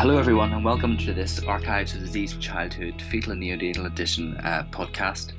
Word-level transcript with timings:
Hello, 0.00 0.16
everyone, 0.16 0.52
and 0.52 0.64
welcome 0.64 0.96
to 0.98 1.12
this 1.12 1.42
Archives 1.42 1.92
of 1.92 1.98
Disease 1.98 2.36
Childhood 2.36 3.02
Fetal 3.10 3.32
and 3.32 3.42
Neonatal 3.42 3.84
Edition 3.84 4.36
uh, 4.36 4.64
podcast. 4.70 5.32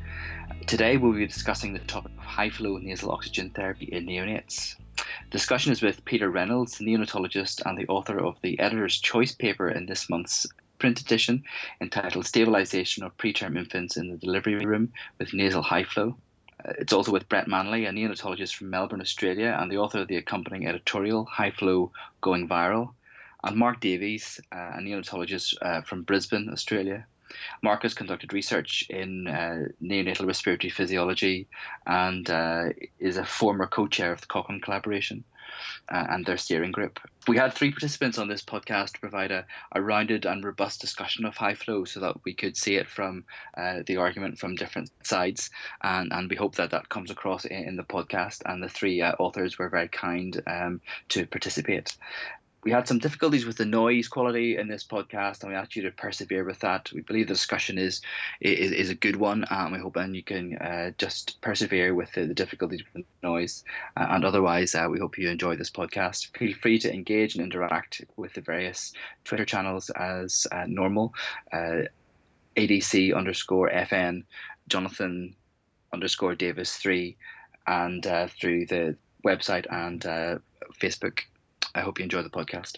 Today, 0.67 0.97
we'll 0.97 1.13
be 1.13 1.25
discussing 1.25 1.71
the 1.71 1.79
topic 1.79 2.11
of 2.17 2.25
high 2.25 2.49
flow 2.49 2.77
nasal 2.77 3.09
oxygen 3.09 3.52
therapy 3.52 3.85
in 3.85 4.05
neonates. 4.05 4.75
Discussion 5.31 5.71
is 5.71 5.81
with 5.81 6.03
Peter 6.03 6.30
Reynolds, 6.30 6.80
neonatologist 6.80 7.61
and 7.66 7.77
the 7.77 7.88
author 7.88 8.20
of 8.20 8.35
the 8.41 8.59
editor's 8.59 8.99
choice 8.99 9.34
paper 9.34 9.70
in 9.70 9.85
this 9.85 10.09
month's 10.09 10.45
print 10.77 10.99
edition 10.99 11.41
entitled 11.80 12.26
Stabilization 12.26 13.05
of 13.05 13.16
Preterm 13.16 13.57
Infants 13.57 13.95
in 13.95 14.09
the 14.09 14.17
Delivery 14.17 14.57
Room 14.66 14.91
with 15.20 15.34
Nasal 15.34 15.62
High 15.62 15.85
Flow. 15.85 16.17
Uh, 16.66 16.73
it's 16.80 16.91
also 16.91 17.13
with 17.13 17.30
Brett 17.30 17.48
Manley, 17.48 17.85
a 17.85 17.91
neonatologist 17.91 18.55
from 18.55 18.70
Melbourne, 18.70 18.99
Australia, 18.99 19.57
and 19.57 19.71
the 19.71 19.77
author 19.77 19.99
of 19.99 20.09
the 20.09 20.17
accompanying 20.17 20.67
editorial, 20.67 21.23
High 21.23 21.52
Flow 21.52 21.94
Going 22.20 22.49
Viral, 22.49 22.89
and 23.43 23.55
Mark 23.55 23.79
Davies, 23.79 24.39
uh, 24.52 24.73
a 24.75 24.79
neonatologist 24.79 25.55
uh, 25.61 25.81
from 25.81 26.03
Brisbane, 26.03 26.49
Australia. 26.52 27.05
Mark 27.61 27.84
has 27.84 27.93
conducted 27.93 28.34
research 28.34 28.85
in 28.89 29.27
uh, 29.27 29.66
neonatal 29.81 30.25
respiratory 30.25 30.71
physiology 30.71 31.47
and 31.85 32.30
uh, 32.30 32.70
is 32.99 33.17
a 33.17 33.25
former 33.25 33.67
co 33.67 33.88
chair 33.88 34.11
of 34.11 34.21
the 34.21 34.27
Cochrane 34.27 34.61
Collaboration 34.61 35.23
uh, 35.89 36.05
and 36.09 36.25
their 36.25 36.38
steering 36.38 36.71
group. 36.71 36.99
We 37.27 37.38
had 37.38 37.53
three 37.53 37.71
participants 37.71 38.17
on 38.17 38.27
this 38.27 38.44
podcast 38.44 38.94
to 38.94 38.99
provide 38.99 39.31
a, 39.31 39.45
a 39.73 39.81
rounded 39.81 40.25
and 40.25 40.44
robust 40.44 40.81
discussion 40.81 41.25
of 41.25 41.35
high 41.35 41.53
flow 41.53 41.85
so 41.85 41.99
that 41.99 42.16
we 42.23 42.33
could 42.33 42.58
see 42.58 42.75
it 42.75 42.88
from 42.88 43.25
uh, 43.58 43.80
the 43.85 43.97
argument 43.97 44.39
from 44.39 44.55
different 44.55 44.89
sides. 45.03 45.49
And, 45.81 46.11
and 46.11 46.30
we 46.30 46.35
hope 46.35 46.55
that 46.55 46.71
that 46.71 46.89
comes 46.89 47.11
across 47.11 47.45
in, 47.45 47.63
in 47.63 47.75
the 47.75 47.83
podcast. 47.83 48.41
And 48.45 48.63
the 48.63 48.69
three 48.69 49.02
uh, 49.02 49.13
authors 49.19 49.58
were 49.58 49.69
very 49.69 49.89
kind 49.89 50.42
um, 50.47 50.81
to 51.09 51.25
participate 51.25 51.95
we 52.63 52.71
had 52.71 52.88
some 52.88 52.99
difficulties 52.99 53.45
with 53.45 53.57
the 53.57 53.65
noise 53.65 54.07
quality 54.07 54.57
in 54.57 54.67
this 54.67 54.83
podcast, 54.83 55.41
and 55.41 55.52
we 55.52 55.57
ask 55.57 55.75
you 55.75 55.81
to 55.83 55.91
persevere 55.91 56.43
with 56.43 56.59
that. 56.59 56.91
We 56.93 57.02
believe 57.02 57.27
the 57.27 57.33
discussion 57.33 57.77
is 57.77 58.02
is, 58.41 58.71
is 58.71 58.89
a 58.89 58.95
good 58.95 59.15
one, 59.15 59.45
and 59.49 59.71
we 59.71 59.79
hope 59.79 59.95
and 59.95 60.15
you 60.15 60.23
can 60.23 60.57
uh, 60.57 60.91
just 60.97 61.39
persevere 61.41 61.95
with 61.95 62.11
the, 62.13 62.25
the, 62.25 62.33
difficulties 62.33 62.83
with 62.93 63.05
the 63.05 63.27
noise. 63.27 63.63
Uh, 63.95 64.07
and 64.09 64.25
otherwise, 64.25 64.75
uh, 64.75 64.87
we 64.91 64.99
hope 64.99 65.17
you 65.17 65.30
enjoy 65.30 65.55
this 65.55 65.71
podcast. 65.71 66.37
Feel 66.37 66.53
free 66.55 66.77
to 66.80 66.93
engage 66.93 67.35
and 67.35 67.43
interact 67.43 68.03
with 68.17 68.33
the 68.33 68.41
various 68.41 68.93
Twitter 69.23 69.45
channels 69.45 69.89
as 69.91 70.45
uh, 70.52 70.65
normal. 70.67 71.13
Uh, 71.53 71.83
ADC 72.57 73.15
underscore 73.15 73.69
FN, 73.69 74.23
Jonathan 74.67 75.33
underscore 75.93 76.35
Davis 76.35 76.75
three, 76.75 77.15
and 77.67 78.05
uh, 78.05 78.27
through 78.27 78.65
the 78.65 78.97
website 79.25 79.65
and 79.71 80.02
Facebook 80.81 81.19
I 81.73 81.81
hope 81.81 82.00
you 82.00 82.03
enjoy 82.03 82.23
the 82.23 82.30
podcast. 82.30 82.78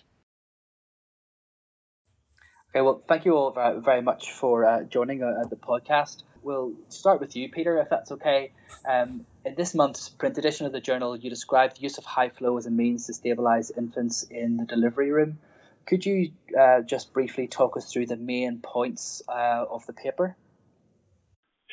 Okay, 2.74 2.82
well, 2.82 3.04
thank 3.08 3.26
you 3.26 3.36
all 3.36 3.52
very, 3.52 3.82
very 3.82 4.02
much 4.02 4.32
for 4.32 4.64
uh, 4.64 4.84
joining 4.84 5.22
uh, 5.22 5.44
the 5.50 5.58
podcast. 5.58 6.24
We'll 6.42 6.72
start 6.88 7.20
with 7.20 7.36
you, 7.36 7.50
Peter, 7.50 7.78
if 7.80 7.90
that's 7.90 8.14
okay. 8.14 8.54
Um, 8.90 9.26
in 9.46 9.56
this 9.56 9.76
month's 9.76 10.08
print 10.08 10.38
edition 10.38 10.66
of 10.66 10.72
the 10.72 10.80
journal, 10.80 11.18
you 11.18 11.30
describe 11.30 11.76
the 11.76 11.82
use 11.82 11.98
of 11.98 12.06
high 12.06 12.30
flow 12.30 12.58
as 12.58 12.66
a 12.66 12.72
means 12.72 13.08
to 13.08 13.14
stabilize 13.14 13.72
infants 13.72 14.24
in 14.24 14.58
the 14.58 14.66
delivery 14.66 15.12
room. 15.12 15.38
Could 15.86 16.06
you 16.06 16.32
uh, 16.58 16.82
just 16.82 17.12
briefly 17.12 17.48
talk 17.48 17.76
us 17.76 17.92
through 17.92 18.06
the 18.06 18.16
main 18.16 18.60
points 18.60 19.22
uh, 19.28 19.66
of 19.70 19.86
the 19.86 19.94
paper? 19.94 20.36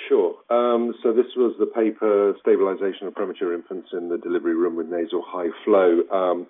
Sure. 0.09 0.35
Um, 0.51 0.95
so 1.03 1.13
this 1.13 1.27
was 1.37 1.55
the 1.59 1.67
paper 1.67 2.35
"Stabilization 2.41 3.07
of 3.07 3.15
Premature 3.15 3.55
Infants 3.55 3.89
in 3.93 4.09
the 4.09 4.19
Delivery 4.19 4.55
Room 4.55 4.77
with 4.77 4.89
Nasal 4.89 5.23
High 5.27 5.51
Flow." 5.65 6.03
Um, 6.11 6.47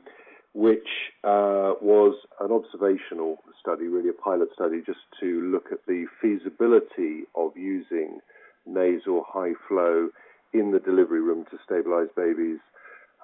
which 0.55 0.89
uh, 1.25 1.75
was 1.81 2.15
an 2.41 2.51
observational 2.51 3.39
study, 3.61 3.87
really 3.87 4.09
a 4.09 4.13
pilot 4.13 4.49
study, 4.55 4.83
just 4.85 5.01
to 5.21 5.43
look 5.53 5.67
at 5.71 5.79
the 5.87 6.07
feasibility 6.21 7.25
of 7.35 7.57
using 7.57 8.21
nasal 8.67 9.25
high 9.27 9.53
flow 9.69 10.09
in 10.53 10.73
the 10.73 10.79
delivery 10.79 11.21
room 11.21 11.45
to 11.51 11.59
stabilize 11.65 12.09
babies 12.17 12.59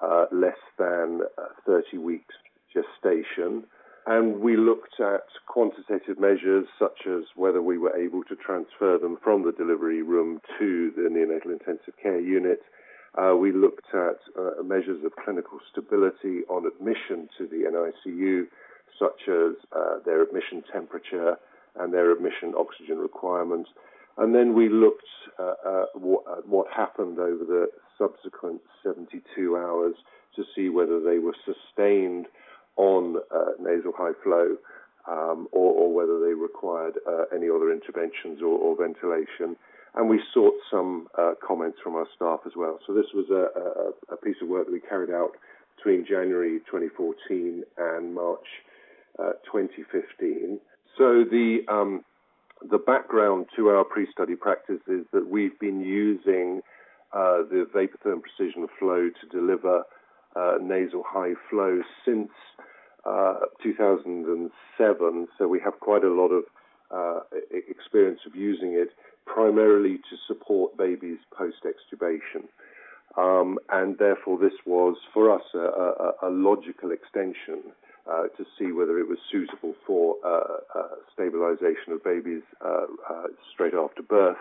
uh, 0.03 0.25
less 0.31 0.57
than 0.77 1.21
uh, 1.37 1.47
30 1.65 1.97
weeks 1.97 2.35
gestation. 2.73 3.63
And 4.07 4.39
we 4.39 4.55
looked 4.55 4.99
at 4.99 5.25
quantitative 5.47 6.19
measures 6.19 6.67
such 6.77 7.07
as 7.07 7.23
whether 7.35 7.61
we 7.61 7.79
were 7.79 7.95
able 7.95 8.23
to 8.25 8.35
transfer 8.35 8.99
them 8.99 9.17
from 9.23 9.43
the 9.43 9.51
delivery 9.51 10.03
room 10.03 10.41
to 10.59 10.91
the 10.95 11.09
neonatal 11.09 11.51
intensive 11.51 11.95
care 12.01 12.19
unit 12.19 12.59
uh, 13.17 13.35
we 13.35 13.51
looked 13.51 13.87
at 13.93 14.19
uh, 14.37 14.63
measures 14.63 15.03
of 15.05 15.11
clinical 15.23 15.59
stability 15.71 16.41
on 16.49 16.65
admission 16.65 17.29
to 17.37 17.47
the 17.47 17.63
NICU, 17.69 18.45
such 18.99 19.27
as 19.27 19.55
uh, 19.75 19.99
their 20.05 20.21
admission 20.21 20.63
temperature 20.71 21.37
and 21.77 21.93
their 21.93 22.11
admission 22.11 22.53
oxygen 22.57 22.97
requirements. 22.97 23.69
And 24.17 24.33
then 24.33 24.53
we 24.53 24.69
looked 24.69 25.07
uh, 25.39 25.53
at 25.65 26.01
what, 26.01 26.47
what 26.47 26.67
happened 26.73 27.19
over 27.19 27.43
the 27.43 27.67
subsequent 27.97 28.61
72 28.83 29.57
hours 29.57 29.95
to 30.35 30.43
see 30.55 30.69
whether 30.69 30.99
they 30.99 31.19
were 31.19 31.35
sustained 31.45 32.27
on 32.77 33.17
uh, 33.33 33.51
nasal 33.59 33.93
high 33.97 34.13
flow 34.23 34.57
um, 35.07 35.47
or, 35.51 35.71
or, 35.73 35.93
whether 35.93 36.19
they 36.19 36.33
required 36.33 36.95
uh, 37.07 37.23
any 37.33 37.47
other 37.47 37.71
interventions 37.71 38.41
or, 38.41 38.57
or 38.57 38.75
ventilation 38.75 39.55
and 39.95 40.09
we 40.09 40.21
sought 40.33 40.55
some 40.69 41.07
uh, 41.17 41.33
comments 41.45 41.77
from 41.83 41.95
our 41.95 42.07
staff 42.15 42.41
as 42.45 42.53
well. 42.55 42.79
So 42.85 42.93
this 42.93 43.05
was 43.13 43.25
a, 43.29 44.11
a, 44.11 44.15
a, 44.15 44.17
piece 44.17 44.35
of 44.41 44.49
work 44.49 44.65
that 44.65 44.71
we 44.73 44.81
carried 44.81 45.09
out 45.09 45.31
between 45.77 46.05
January 46.05 46.59
2014 46.69 47.63
and 47.77 48.13
March 48.13 48.45
uh, 49.19 49.33
2015. 49.51 50.59
So 50.97 51.23
the 51.29 51.59
um, 51.67 52.03
the 52.69 52.77
background 52.77 53.47
to 53.55 53.67
our 53.67 53.83
pre-study 53.83 54.35
practice 54.35 54.81
is 54.87 55.05
that 55.11 55.27
we've 55.29 55.57
been 55.59 55.81
using 55.81 56.61
uh, 57.13 57.43
the 57.49 57.67
Vapotherm 57.73 58.21
Precision 58.21 58.67
Flow 58.79 59.09
to 59.09 59.27
deliver 59.29 59.83
uh, 60.35 60.55
nasal 60.61 61.03
high 61.05 61.33
flow 61.49 61.81
since 62.05 62.29
uh, 63.05 63.35
2007. 63.61 65.27
So 65.37 65.47
we 65.47 65.59
have 65.63 65.79
quite 65.79 66.03
a 66.03 66.11
lot 66.11 66.29
of 66.29 66.43
uh, 66.91 67.19
experience 67.69 68.21
of 68.25 68.35
using 68.35 68.73
it 68.73 68.89
primarily 69.25 69.97
to 69.97 70.17
support 70.27 70.77
babies 70.77 71.17
post 71.37 71.57
extubation. 71.65 72.47
Um, 73.17 73.59
and 73.71 73.97
therefore, 73.97 74.37
this 74.37 74.53
was 74.65 74.97
for 75.13 75.33
us 75.33 75.43
a, 75.53 75.57
a, 75.57 76.11
a 76.23 76.29
logical 76.29 76.91
extension 76.91 77.71
uh, 78.09 78.23
to 78.37 78.45
see 78.57 78.71
whether 78.71 78.99
it 78.99 79.07
was 79.07 79.17
suitable 79.31 79.73
for 79.87 80.15
uh, 80.23 80.57
uh, 80.77 80.87
stabilization 81.13 81.93
of 81.93 82.03
babies 82.03 82.43
uh, 82.63 82.85
uh, 83.09 83.27
straight 83.53 83.73
after 83.73 84.03
birth. 84.03 84.37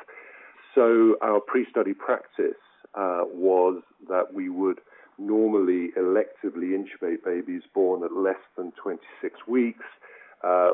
So, 0.75 1.17
our 1.23 1.41
pre 1.41 1.67
study 1.71 1.95
practice 1.95 2.61
uh, 2.95 3.23
was 3.33 3.83
that 4.09 4.35
we 4.35 4.49
would 4.49 4.81
normally 5.19 5.91
electively 5.97 6.77
intubate 6.77 7.25
babies 7.25 7.63
born 7.73 8.03
at 8.03 8.13
less 8.13 8.43
than 8.57 8.73
26 8.73 9.47
weeks. 9.47 9.85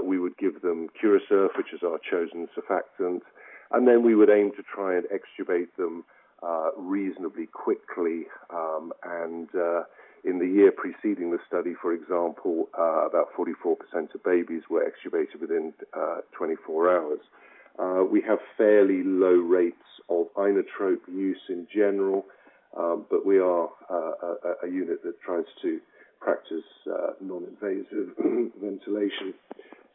we 0.02 0.18
would 0.18 0.36
give 0.38 0.62
them 0.62 0.88
Curosurf, 1.00 1.50
which 1.56 1.74
is 1.74 1.82
our 1.84 1.98
chosen 1.98 2.48
surfactant. 2.56 3.20
And 3.72 3.86
then 3.86 4.02
we 4.02 4.14
would 4.14 4.30
aim 4.30 4.52
to 4.56 4.62
try 4.62 4.96
and 4.96 5.04
extubate 5.06 5.68
them 5.76 6.04
uh, 6.42 6.70
reasonably 6.76 7.46
quickly. 7.46 8.26
Um, 8.50 8.92
and 9.04 9.48
uh, 9.54 9.82
in 10.24 10.38
the 10.38 10.46
year 10.46 10.72
preceding 10.72 11.30
the 11.30 11.38
study, 11.46 11.74
for 11.80 11.92
example, 11.92 12.68
uh, 12.78 13.06
about 13.06 13.28
44% 13.38 13.76
of 14.14 14.24
babies 14.24 14.62
were 14.68 14.82
extubated 14.82 15.40
within 15.40 15.72
uh, 15.92 16.20
24 16.32 16.96
hours. 16.96 17.20
Uh, 17.78 18.04
we 18.04 18.20
have 18.22 18.38
fairly 18.56 19.02
low 19.04 19.36
rates 19.36 19.76
of 20.08 20.26
inotrope 20.36 21.06
use 21.08 21.40
in 21.48 21.66
general, 21.72 22.24
um, 22.76 23.06
but 23.10 23.24
we 23.24 23.38
are 23.38 23.68
uh, 23.90 24.12
a, 24.22 24.66
a, 24.66 24.70
unit 24.70 25.02
that 25.02 25.20
tries 25.20 25.44
to 25.62 25.80
practice 26.20 26.64
non-invasive 27.20 28.16
ventilation. 28.60 29.34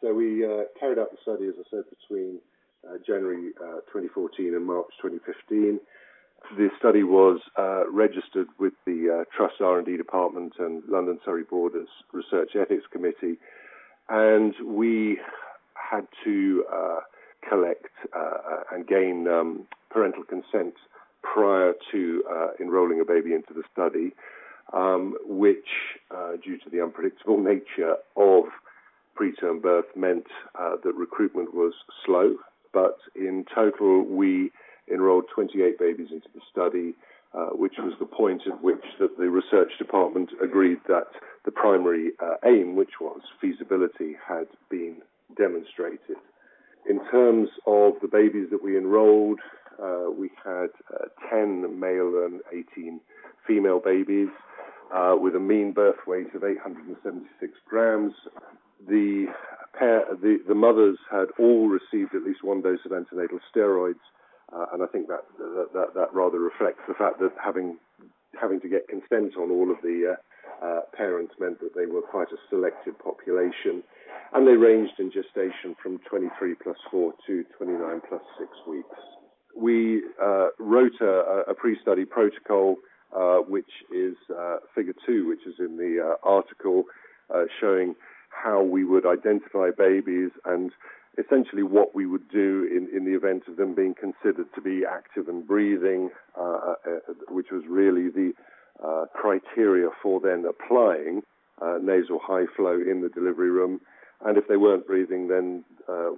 So 0.01 0.13
we 0.13 0.45
carried 0.79 0.99
out 0.99 1.11
the 1.11 1.17
study, 1.21 1.47
as 1.47 1.55
I 1.59 1.69
said, 1.69 1.83
between 1.89 2.37
uh, 2.37 2.54
January 3.05 3.51
uh, 3.61 3.81
2014 3.91 4.53
and 4.55 4.65
March 4.65 4.87
2015. 5.01 5.79
The 6.57 6.69
study 6.77 7.03
was 7.03 7.39
uh, 7.57 7.89
registered 7.91 8.47
with 8.59 8.73
the 8.85 9.25
Trust 9.35 9.55
R&D 9.61 9.97
Department 9.97 10.53
and 10.59 10.83
London 10.87 11.19
Surrey 11.25 11.43
Borders 11.43 11.87
Research 12.13 12.51
Ethics 12.55 12.85
Committee, 12.91 13.39
and 14.09 14.53
we 14.63 15.19
had 15.73 16.07
to 16.23 16.63
collect 17.49 17.89
and 18.71 18.87
gain 18.87 19.27
um, 19.27 19.65
parental 19.89 20.23
consent 20.23 20.75
prior 21.21 21.73
to 21.91 22.23
uh, 22.31 22.47
enrolling 22.59 22.99
a 22.99 23.05
baby 23.05 23.33
into 23.33 23.53
the 23.53 23.63
study, 23.71 24.13
um, 24.73 25.15
which, 25.25 25.67
uh, 26.11 26.33
due 26.43 26.57
to 26.57 26.69
the 26.69 26.81
unpredictable 26.81 27.37
nature 27.51 27.95
of 28.15 28.43
preterm 29.19 29.61
birth, 29.61 29.85
meant 29.95 30.27
uh, 30.59 30.75
that 30.83 30.93
recruitment 30.95 31.53
was 31.53 31.73
slow 32.05 32.35
but 32.75 32.97
in 33.15 33.45
total 33.55 34.03
we 34.03 34.51
enrolled 34.91 35.23
28 35.33 35.79
babies 35.79 36.09
into 36.11 36.27
the 36.35 36.41
study, 36.51 36.93
uh, 37.33 37.47
which 37.55 37.75
was 37.79 37.93
the 37.99 38.05
point 38.05 38.41
at 38.45 38.61
which 38.61 38.83
that 38.99 39.17
the 39.17 39.29
research 39.29 39.71
department 39.79 40.29
agreed 40.43 40.79
that 40.87 41.07
the 41.45 41.51
primary 41.51 42.11
uh, 42.19 42.35
aim, 42.45 42.75
which 42.75 42.99
was 42.99 43.21
feasibility, 43.39 44.17
had 44.27 44.47
been 44.69 44.97
demonstrated. 45.37 46.17
In 46.87 46.99
terms 47.09 47.47
of 47.65 47.93
the 48.01 48.09
babies 48.09 48.47
that 48.51 48.63
we 48.63 48.77
enrolled, 48.77 49.39
uh, 49.81 50.11
we 50.11 50.29
had 50.43 50.69
uh, 50.93 51.05
10 51.31 51.79
male 51.79 52.25
and 52.25 52.41
18 52.51 52.99
female 53.47 53.79
babies 53.79 54.29
uh, 54.95 55.15
with 55.19 55.35
a 55.35 55.39
mean 55.39 55.73
birth 55.73 55.99
weight 56.07 56.33
of 56.33 56.43
876 56.43 57.51
grams. 57.67 58.13
The, 58.87 59.25
pair, 59.77 60.05
the, 60.21 60.39
the 60.47 60.55
mothers 60.55 60.97
had 61.11 61.27
all 61.37 61.67
received 61.67 62.15
at 62.15 62.23
least 62.23 62.43
one 62.43 62.61
dose 62.61 62.79
of 62.85 62.93
antenatal 62.93 63.39
steroids, 63.53 64.03
uh, 64.53 64.67
and 64.71 64.81
I 64.81 64.85
think 64.87 65.07
that, 65.07 65.25
that, 65.37 65.69
that, 65.73 65.93
that 65.95 66.13
rather 66.13 66.39
reflects 66.39 66.81
the 66.87 66.93
fact 66.93 67.19
that 67.19 67.31
having 67.43 67.77
having 68.39 68.59
to 68.59 68.67
get 68.67 68.87
consent 68.89 69.37
on 69.37 69.49
all 69.49 69.71
of 69.71 69.77
the 69.81 70.13
uh, 70.13 70.65
uh, 70.65 70.81
parents 70.95 71.33
meant 71.39 71.59
that 71.61 71.73
they 71.73 71.85
were 71.85 72.01
quite 72.01 72.27
a 72.33 72.37
selected 72.49 72.97
population, 72.99 73.81
and 74.33 74.45
they 74.45 74.57
ranged 74.57 74.93
in 74.99 75.09
gestation 75.09 75.73
from 75.81 75.99
23 76.09 76.55
plus 76.61 76.75
4 76.91 77.13
to 77.27 77.45
29 77.57 78.01
plus 78.09 78.21
6 78.37 78.49
weeks. 78.67 78.99
We 79.55 80.03
uh, 80.21 80.47
wrote 80.59 80.99
a, 80.99 81.43
a 81.47 81.53
pre-study 81.53 82.03
protocol 82.03 82.75
uh, 83.15 83.37
which 83.37 83.69
is 83.93 84.15
uh, 84.35 84.57
figure 84.73 84.93
two, 85.05 85.27
which 85.27 85.45
is 85.45 85.55
in 85.59 85.77
the 85.77 86.01
uh, 86.03 86.27
article 86.27 86.83
showing 87.59 87.95
how 88.29 88.61
we 88.61 88.83
would 88.83 89.05
identify 89.05 89.69
babies 89.75 90.29
and 90.45 90.71
essentially 91.17 91.63
what 91.63 91.95
we 91.95 92.05
would 92.05 92.29
do 92.29 92.67
in, 92.69 92.89
in 92.95 93.05
the 93.05 93.15
event 93.15 93.43
of 93.47 93.55
them 93.55 93.73
being 93.73 93.95
considered 93.95 94.47
to 94.53 94.61
be 94.61 94.83
active 94.85 95.27
and 95.27 95.47
breathing, 95.47 96.09
uh, 96.37 96.73
uh, 96.85 96.99
which 97.29 97.47
was 97.51 97.63
really 97.69 98.09
the 98.09 98.33
uh, 98.83 99.05
criteria 99.13 99.89
for 100.03 100.19
then 100.19 100.45
applying 100.45 101.21
nasal 101.81 102.19
high 102.21 102.45
flow 102.55 102.73
in 102.75 103.01
the 103.01 103.09
delivery 103.09 103.49
room. 103.49 103.79
And 104.25 104.37
if 104.37 104.47
they 104.47 104.57
weren't 104.57 104.85
breathing, 104.85 105.27
then 105.29 105.63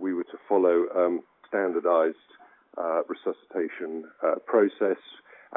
we 0.01 0.13
were 0.13 0.23
to 0.23 0.37
follow 0.49 0.87
um, 0.95 1.21
standardized 1.47 2.17
resuscitation 3.07 4.05
process 4.45 4.97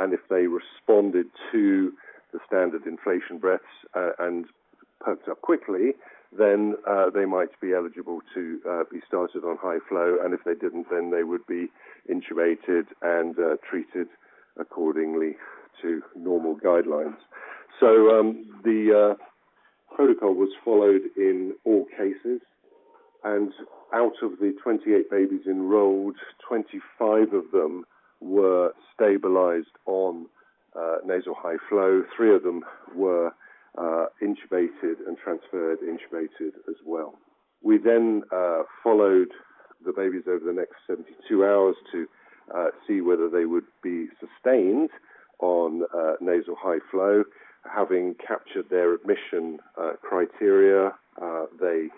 and 0.01 0.15
if 0.15 0.21
they 0.31 0.47
responded 0.47 1.27
to 1.53 1.93
the 2.33 2.39
standard 2.47 2.87
inflation 2.87 3.39
breaths 3.39 3.65
uh, 3.95 4.13
and 4.19 4.47
perked 5.01 5.29
up 5.29 5.41
quickly, 5.43 5.93
then 6.37 6.75
uh, 6.89 7.11
they 7.11 7.27
might 7.27 7.61
be 7.61 7.75
eligible 7.75 8.21
to 8.35 8.61
uh, 8.69 8.85
be 8.91 9.01
started 9.07 9.45
on 9.45 9.59
high 9.61 9.81
flow, 9.89 10.17
and 10.23 10.33
if 10.33 10.41
they 10.45 10.55
didn't, 10.55 10.87
then 10.91 11.11
they 11.11 11.23
would 11.23 11.47
be 11.47 11.67
intubated 12.09 12.87
and 13.03 13.39
uh, 13.39 13.57
treated 13.69 14.09
accordingly 14.59 15.37
to 15.83 16.03
normal 16.17 16.57
guidelines. 16.57 17.17
So 17.79 18.19
um, 18.19 18.47
the 18.65 19.17
uh, 19.19 19.95
protocol 19.95 20.35
was 20.35 20.51
followed 20.65 21.03
in 21.17 21.55
all 21.65 21.87
cases, 21.87 22.41
and 23.25 23.53
out 23.93 24.15
of 24.23 24.39
the 24.39 24.55
28 24.63 25.11
babies 25.11 25.47
enrolled, 25.47 26.17
25 26.49 27.35
of 27.35 27.51
them 27.53 27.85
were 28.21 28.73
stabilized 28.95 29.77
on 29.87 30.27
uh, 30.79 30.97
nasal 31.05 31.35
high 31.37 31.57
flow. 31.69 32.05
Three 32.17 32.35
of 32.35 32.43
them 32.43 32.63
were 32.95 33.33
uh, 33.79 34.07
intubated 34.23 34.97
and 35.07 35.17
transferred 35.23 35.79
intubated 35.81 36.55
as 36.69 36.77
well. 36.85 37.15
We 37.63 37.79
then 37.79 38.23
uh, 38.33 38.63
followed 38.83 39.29
the 39.85 39.93
babies 39.93 40.25
over 40.29 40.45
the 40.45 40.53
next 40.53 40.75
72 40.87 41.45
hours 41.45 41.77
to 41.93 42.07
uh, 42.55 42.69
see 42.87 43.01
whether 43.01 43.29
they 43.29 43.45
would 43.45 43.65
be 43.83 44.07
sustained 44.19 44.91
on 45.41 45.83
uh, 45.97 46.15
nasal 46.21 46.57
high 46.59 46.81
flow. 46.91 47.25
Having 47.73 48.17
captured 48.27 48.67
their 48.71 48.95
admission 48.95 49.59
uh, 49.79 49.93
criteria, 50.03 50.93
they 51.61 51.89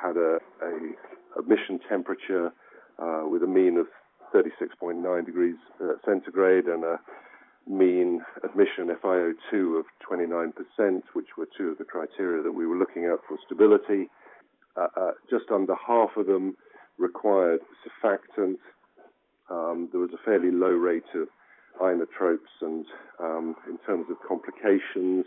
had 0.00 0.16
a, 0.16 0.38
a, 0.62 1.38
admission 1.38 1.80
temperature 1.88 2.52
with 3.28 3.42
a 3.42 3.46
mean 3.46 3.76
of 3.76 3.86
36.9 4.34 5.26
degrees 5.26 5.56
uh, 5.82 5.94
centigrade 6.04 6.64
and 6.64 6.84
a 6.84 6.98
mean 7.68 8.20
admission 8.42 8.94
FiO2 9.02 9.78
of 9.78 9.86
29%, 10.10 11.02
which 11.14 11.28
were 11.38 11.48
two 11.56 11.68
of 11.68 11.78
the 11.78 11.84
criteria 11.84 12.42
that 12.42 12.52
we 12.52 12.66
were 12.66 12.76
looking 12.76 13.04
at 13.04 13.18
for 13.28 13.38
stability. 13.46 14.10
Uh, 14.76 14.88
uh, 14.96 15.10
just 15.30 15.44
under 15.52 15.74
half 15.86 16.10
of 16.16 16.26
them 16.26 16.56
required 16.98 17.60
surfactant. 17.84 18.56
Um, 19.48 19.88
there 19.92 20.00
was 20.00 20.10
a 20.12 20.24
fairly 20.24 20.50
low 20.50 20.68
rate 20.68 21.04
of 21.14 21.28
inotropes, 21.80 22.38
and 22.60 22.84
um, 23.20 23.54
in 23.68 23.78
terms 23.86 24.06
of 24.10 24.16
complications, 24.26 25.26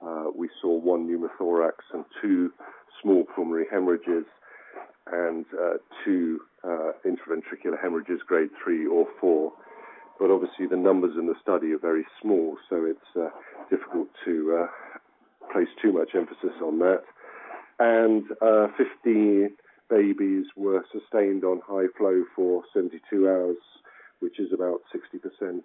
uh, 0.00 0.24
we 0.34 0.48
saw 0.60 0.78
one 0.78 1.08
pneumothorax 1.08 1.74
and 1.92 2.04
two 2.20 2.52
small 3.02 3.24
pulmonary 3.34 3.66
hemorrhages 3.70 4.24
and 5.12 5.44
uh, 5.60 5.74
two 6.04 6.40
uh, 6.64 6.92
intraventricular 7.04 7.80
hemorrhages, 7.80 8.20
grade 8.26 8.50
three 8.62 8.86
or 8.86 9.06
four. 9.20 9.52
But 10.18 10.30
obviously, 10.30 10.66
the 10.66 10.76
numbers 10.76 11.16
in 11.18 11.26
the 11.26 11.34
study 11.42 11.72
are 11.72 11.78
very 11.78 12.06
small, 12.22 12.56
so 12.70 12.84
it's 12.84 13.16
uh, 13.16 13.30
difficult 13.68 14.08
to 14.24 14.62
uh, 14.62 15.52
place 15.52 15.68
too 15.82 15.92
much 15.92 16.10
emphasis 16.14 16.54
on 16.62 16.78
that. 16.78 17.02
And 17.80 18.24
uh, 18.40 18.68
15 18.78 19.50
babies 19.90 20.46
were 20.56 20.84
sustained 20.92 21.44
on 21.44 21.60
high 21.66 21.86
flow 21.98 22.22
for 22.36 22.62
72 22.72 23.28
hours, 23.28 23.56
which 24.20 24.38
is 24.38 24.52
about 24.52 24.80
60% 24.94 25.62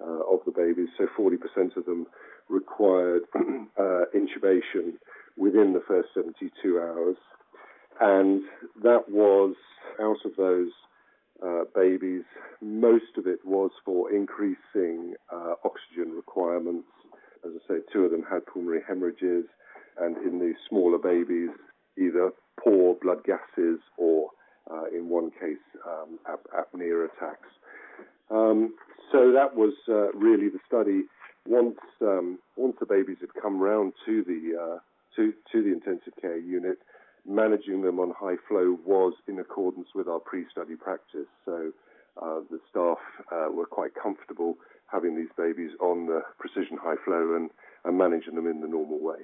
uh, 0.00 0.04
of 0.04 0.40
the 0.44 0.52
babies. 0.52 0.88
So 0.98 1.06
40% 1.18 1.76
of 1.76 1.86
them 1.86 2.06
required 2.48 3.22
intubation 3.34 4.94
within 5.36 5.72
the 5.72 5.82
first 5.86 6.08
72 6.14 6.78
hours. 6.78 7.16
And 8.00 8.42
that 8.82 9.08
was 9.08 9.54
out 10.00 10.18
of 10.24 10.36
those 10.36 10.70
uh, 11.44 11.64
babies, 11.74 12.22
most 12.60 13.16
of 13.16 13.26
it 13.26 13.40
was 13.44 13.70
for 13.84 14.12
increasing 14.12 15.14
uh, 15.32 15.54
oxygen 15.64 16.12
requirements. 16.14 16.88
As 17.44 17.52
I 17.54 17.74
say, 17.74 17.80
two 17.92 18.04
of 18.04 18.10
them 18.10 18.24
had 18.28 18.46
pulmonary 18.46 18.82
hemorrhages, 18.86 19.44
and 20.00 20.16
in 20.18 20.38
the 20.38 20.54
smaller 20.68 20.98
babies, 20.98 21.50
either 21.96 22.32
poor 22.62 22.96
blood 23.00 23.24
gases 23.24 23.78
or, 23.96 24.30
uh, 24.70 24.84
in 24.94 25.08
one 25.08 25.30
case, 25.30 25.62
um, 25.86 26.18
ap- 26.28 26.46
apnea 26.52 27.06
attacks. 27.06 27.48
Um, 28.30 28.74
so 29.12 29.32
that 29.32 29.54
was 29.54 29.74
uh, 29.88 30.12
really 30.12 30.48
the 30.48 30.58
study. 30.66 31.04
Once 31.46 31.78
um, 32.02 32.38
once 32.56 32.76
the 32.78 32.84
babies 32.84 33.16
had 33.20 33.30
come 33.40 33.58
round 33.58 33.94
to 34.04 34.22
the 34.22 34.60
uh, 34.60 34.78
to 35.16 35.32
to 35.50 35.62
the 35.62 35.72
intensive 35.72 36.12
care 36.20 36.36
unit, 36.36 36.78
managing 37.28 37.82
them 37.82 38.00
on 38.00 38.12
high 38.18 38.36
flow 38.48 38.78
was 38.84 39.12
in 39.28 39.38
accordance 39.38 39.88
with 39.94 40.08
our 40.08 40.18
pre-study 40.18 40.74
practice. 40.76 41.28
So 41.44 41.72
uh, 42.20 42.40
the 42.50 42.58
staff 42.70 42.98
uh, 43.30 43.52
were 43.52 43.66
quite 43.66 43.92
comfortable 43.94 44.56
having 44.90 45.14
these 45.14 45.28
babies 45.36 45.70
on 45.80 46.06
the 46.06 46.22
precision 46.38 46.78
high 46.80 46.96
flow 47.04 47.36
and, 47.36 47.50
and 47.84 47.98
managing 47.98 48.34
them 48.34 48.46
in 48.46 48.60
the 48.60 48.66
normal 48.66 48.98
way. 48.98 49.18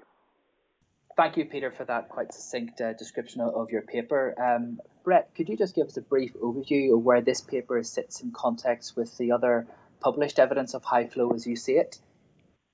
Thank 1.16 1.36
you, 1.36 1.44
Peter, 1.44 1.70
for 1.70 1.84
that 1.84 2.08
quite 2.08 2.34
succinct 2.34 2.80
uh, 2.80 2.92
description 2.92 3.40
of 3.40 3.70
your 3.70 3.82
paper. 3.82 4.34
Um, 4.38 4.80
Brett, 5.04 5.30
could 5.34 5.48
you 5.48 5.56
just 5.56 5.74
give 5.74 5.86
us 5.86 5.96
a 5.96 6.02
brief 6.02 6.34
overview 6.34 6.94
of 6.94 7.02
where 7.04 7.22
this 7.22 7.40
paper 7.40 7.82
sits 7.82 8.20
in 8.20 8.32
context 8.32 8.96
with 8.96 9.16
the 9.16 9.32
other 9.32 9.66
published 10.00 10.38
evidence 10.38 10.74
of 10.74 10.84
high 10.84 11.06
flow 11.06 11.30
as 11.30 11.46
you 11.46 11.56
see 11.56 11.74
it? 11.74 11.98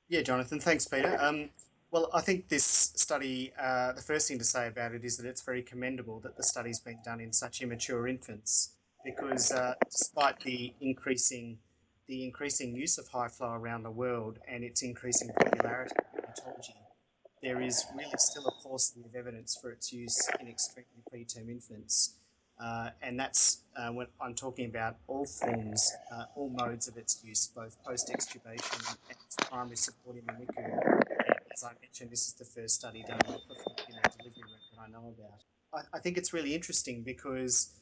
Yeah, 0.09 0.23
Jonathan, 0.23 0.59
thanks, 0.59 0.89
Peter. 0.89 1.17
Um, 1.21 1.51
well, 1.91 2.09
I 2.15 2.21
think 2.21 2.49
this 2.49 2.65
study, 2.65 3.53
uh, 3.61 3.93
the 3.93 4.03
first 4.03 4.29
thing 4.29 4.39
to 4.39 4.45
say 4.45 4.69
about 4.69 4.93
it 4.93 5.05
is 5.05 5.17
that 5.17 5.27
it's 5.27 5.43
very 5.43 5.63
commendable 5.63 6.21
that 6.21 6.37
the 6.37 6.45
study's 6.45 6.79
been 6.79 7.01
done 7.05 7.21
in 7.21 7.33
such 7.33 7.61
immature 7.63 8.07
infants 8.07 8.75
because 9.05 9.51
uh, 9.51 9.75
despite 9.91 10.41
the 10.41 10.73
increasing 10.81 11.59
the 12.07 12.25
increasing 12.25 12.75
use 12.75 12.99
of 12.99 13.07
high 13.09 13.29
flow 13.29 13.53
around 13.53 13.85
the 13.85 13.91
world 13.91 14.39
and 14.49 14.65
its 14.65 14.83
increasing 14.83 15.31
popularity 15.39 15.95
in 16.13 16.21
neonatology, 16.21 16.75
there 17.41 17.61
is 17.61 17.85
really 17.97 18.11
still 18.19 18.47
a 18.47 18.63
paucity 18.63 19.05
of 19.05 19.15
evidence 19.15 19.57
for 19.61 19.71
its 19.71 19.93
use 19.93 20.29
in 20.41 20.49
extremely 20.49 21.03
preterm 21.13 21.49
infants. 21.49 22.17
Uh, 22.61 22.91
and 23.01 23.19
that's 23.19 23.63
uh, 23.77 23.91
when 23.91 24.09
I'm 24.21 24.35
talking 24.35 24.67
about 24.67 24.97
all 25.07 25.25
forms, 25.25 25.93
uh, 26.13 26.25
all 26.35 26.51
modes 26.51 26.89
of 26.89 26.97
its 26.97 27.23
use, 27.25 27.47
both 27.55 27.77
post 27.85 28.13
extubation 28.13 28.97
and 29.09 29.49
primary 29.49 29.77
support 29.77 30.17
in 30.17 30.27
the 30.27 30.33
NICU 30.33 31.10
as 31.61 31.65
I 31.65 31.73
mentioned, 31.83 32.11
this 32.11 32.27
is 32.27 32.35
the 32.35 32.45
first 32.45 32.77
study 32.77 33.05
done 33.07 33.21
in 33.27 33.35
a 33.35 34.09
delivery 34.19 34.43
room 34.43 34.61
that 34.73 34.81
I 34.83 34.89
know 34.89 35.15
about. 35.19 35.41
I, 35.75 35.97
I 35.97 36.01
think 36.01 36.17
it's 36.17 36.33
really 36.33 36.55
interesting 36.55 37.03
because 37.03 37.73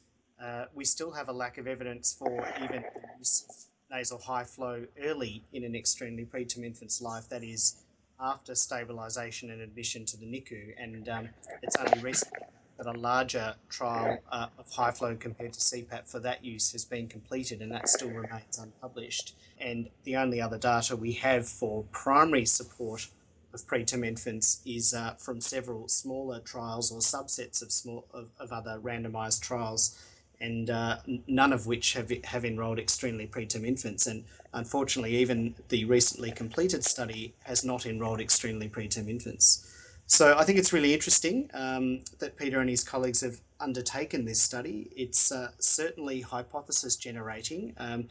uh, 0.42 0.64
we 0.75 0.85
still 0.85 1.12
have 1.12 1.28
a 1.28 1.32
lack 1.32 1.58
of 1.58 1.66
evidence 1.66 2.12
for 2.12 2.49
even 2.62 2.82
the 2.82 3.18
use 3.18 3.44
of 3.49 3.56
nasal 3.90 4.18
high 4.18 4.44
flow 4.44 4.87
early 5.00 5.44
in 5.52 5.64
an 5.64 5.75
extremely 5.75 6.25
preterm 6.25 6.64
infant's 6.64 7.00
life, 7.00 7.28
that 7.28 7.44
is, 7.44 7.85
after 8.20 8.52
stabilisation 8.52 9.52
and 9.52 9.61
admission 9.61 10.04
to 10.06 10.16
the 10.16 10.26
NICU. 10.26 10.75
And 10.76 11.08
um, 11.08 11.28
it's 11.62 11.76
only 11.76 12.00
recently 12.00 12.40
that 12.78 12.87
a 12.87 12.99
larger 12.99 13.54
trial 13.68 14.18
uh, 14.30 14.47
of 14.58 14.70
high 14.73 14.90
flow 14.90 15.14
compared 15.16 15.52
to 15.52 15.61
CPAP 15.61 16.08
for 16.11 16.18
that 16.20 16.44
use 16.44 16.73
has 16.73 16.85
been 16.85 17.06
completed, 17.06 17.61
and 17.61 17.70
that 17.73 17.88
still 17.88 18.11
remains 18.11 18.58
unpublished. 18.58 19.35
And 19.61 19.90
the 20.04 20.16
only 20.16 20.40
other 20.40 20.58
data 20.58 20.97
we 20.97 21.12
have 21.12 21.49
for 21.49 21.85
primary 21.90 22.44
support 22.44 23.08
of 23.55 23.67
preterm 23.67 24.07
infants 24.07 24.61
is 24.67 24.95
uh, 24.95 25.14
from 25.14 25.40
several 25.40 25.88
smaller 25.88 26.40
trials 26.40 26.93
or 26.93 27.00
subsets 27.00 27.62
of 27.62 27.73
small 27.73 28.05
of, 28.12 28.28
of 28.38 28.52
other 28.52 28.78
randomized 28.78 29.40
trials, 29.40 29.99
and 30.40 30.71
uh, 30.71 30.99
none 31.26 31.52
of 31.52 31.67
which 31.67 31.95
have 31.95 32.12
have 32.25 32.45
enrolled 32.45 32.78
extremely 32.78 33.26
preterm 33.26 33.67
infants. 33.67 34.07
And 34.07 34.25
unfortunately, 34.52 35.17
even 35.17 35.55
the 35.69 35.85
recently 35.85 36.31
completed 36.31 36.85
study 36.85 37.35
has 37.45 37.64
not 37.64 37.87
enrolled 37.87 38.21
extremely 38.21 38.69
preterm 38.69 39.09
infants. 39.09 39.64
So 40.07 40.38
I 40.38 40.45
think 40.45 40.59
it's 40.59 40.73
really 40.73 40.95
interesting 40.95 41.50
um, 41.52 42.00
that 42.19 42.35
Peter 42.37 42.61
and 42.61 42.71
his 42.71 42.83
colleagues 42.83 43.21
have 43.21 43.40
undertaken 43.61 44.25
this 44.25 44.40
study. 44.40 44.90
It's 44.97 45.31
uh, 45.31 45.50
certainly 45.59 46.23
hypothesis 46.23 46.97
generating. 46.97 47.75
Um, 47.76 48.09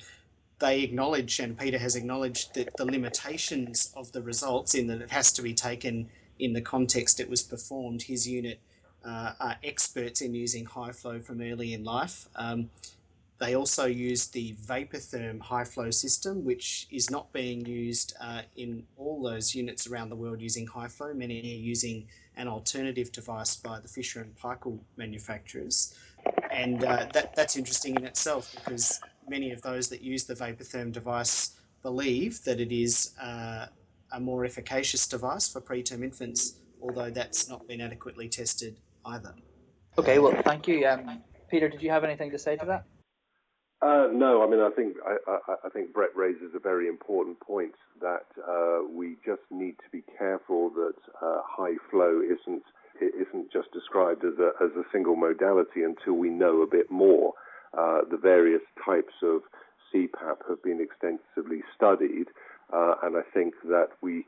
they 0.60 0.82
acknowledge, 0.82 1.40
and 1.40 1.58
Peter 1.58 1.78
has 1.78 1.96
acknowledged, 1.96 2.56
that 2.56 2.76
the 2.78 2.86
limitations 2.86 3.94
of 3.96 4.12
the 4.12 4.22
results 4.22 4.74
in 4.74 4.88
that 4.88 5.02
it 5.02 5.12
has 5.12 5.32
to 5.34 5.42
be 5.42 5.54
taken 5.54 6.10
in 6.40 6.54
the 6.54 6.62
context 6.62 7.20
it 7.20 7.30
was 7.30 7.44
performed. 7.44 8.04
His 8.04 8.28
unit 8.28 8.60
uh, 9.06 9.34
are 9.40 9.56
experts 9.64 10.22
in 10.22 10.34
using 10.34 10.66
high 10.66 10.92
flow 10.92 11.20
from 11.20 11.42
early 11.42 11.74
in 11.74 11.84
life. 11.84 12.28
Um, 12.36 12.70
they 13.40 13.56
also 13.56 13.86
use 13.86 14.28
the 14.28 14.56
Vapotherm 14.56 15.42
high 15.42 15.64
flow 15.64 15.92
system, 15.92 16.44
which 16.44 16.88
is 16.90 17.12
not 17.12 17.32
being 17.32 17.66
used 17.66 18.16
uh, 18.20 18.42
in 18.56 18.84
all 18.98 19.22
those 19.22 19.54
units 19.54 19.86
around 19.86 20.10
the 20.10 20.16
world 20.16 20.42
using 20.42 20.66
high 20.66 20.88
flow. 20.88 21.14
Many 21.14 21.40
are 21.42 21.44
using 21.44 22.08
an 22.36 22.48
alternative 22.48 23.12
device 23.12 23.56
by 23.56 23.80
the 23.80 23.88
Fisher 23.88 24.22
and 24.22 24.36
Paykel 24.36 24.80
manufacturers. 24.96 25.94
And 26.52 26.84
uh, 26.84 27.08
that, 27.14 27.36
that's 27.36 27.56
interesting 27.56 27.96
in 27.96 28.06
itself 28.06 28.56
because 28.56 29.00
many 29.28 29.52
of 29.52 29.62
those 29.62 29.90
that 29.90 30.02
use 30.02 30.26
the 30.26 30.34
Vapotherm 30.34 30.92
device 30.92 31.60
believe 31.82 32.44
that 32.44 32.60
it 32.60 32.72
is 32.72 33.14
uh, 33.22 33.68
a 34.12 34.20
more 34.20 34.46
efficacious 34.46 35.08
device 35.08 35.48
for 35.48 35.62
preterm 35.62 36.04
infants, 36.04 36.56
although 36.82 37.10
that's 37.10 37.50
not 37.50 37.68
been 37.68 37.82
adequately 37.82 38.30
tested 38.30 38.78
either. 39.06 39.34
Okay, 39.98 40.20
well, 40.20 40.40
thank 40.44 40.68
you. 40.68 40.88
Um, 40.88 41.22
Peter, 41.50 41.70
did 41.70 41.82
you 41.82 41.90
have 41.90 42.04
anything 42.04 42.32
to 42.32 42.40
say 42.40 42.56
to 42.58 42.66
that? 42.66 42.86
Uh, 43.82 44.08
no, 44.12 44.44
I 44.44 44.50
mean, 44.50 44.60
I 44.60 44.72
think 44.72 44.96
I, 45.06 45.18
I, 45.32 45.56
I, 45.66 45.70
think 45.70 45.94
Brett 45.94 46.16
raises 46.16 46.56
a 46.56 46.60
very 46.60 46.88
important 46.88 47.40
point 47.40 47.76
that 48.02 48.26
uh, 48.42 48.80
we 48.92 49.18
just 49.24 49.44
need 49.52 49.74
to 49.74 49.90
be 49.92 50.04
careful 50.18 50.72
that 50.72 50.96
uh, 51.22 51.42
high 51.46 51.76
flow 51.92 52.22
isn't 52.22 52.64
isn't 53.00 53.54
just 53.54 53.72
described 53.72 54.26
as 54.26 54.34
a 54.40 54.52
as 54.64 54.72
a 54.72 54.84
single 54.92 55.16
modality 55.16 55.84
until 55.84 56.14
we 56.14 56.30
know 56.30 56.64
a 56.64 56.68
bit 56.68 56.90
more. 56.90 57.34
Uh, 57.78 58.02
the 58.10 58.18
various 58.18 58.62
types 58.84 59.14
of 59.22 59.42
CPAP 59.94 60.38
have 60.50 60.64
been 60.64 60.82
extensively 60.82 61.62
studied, 61.76 62.26
uh, 62.74 62.96
and 63.04 63.16
I 63.16 63.22
think 63.34 63.54
that 63.66 63.90
we 64.02 64.26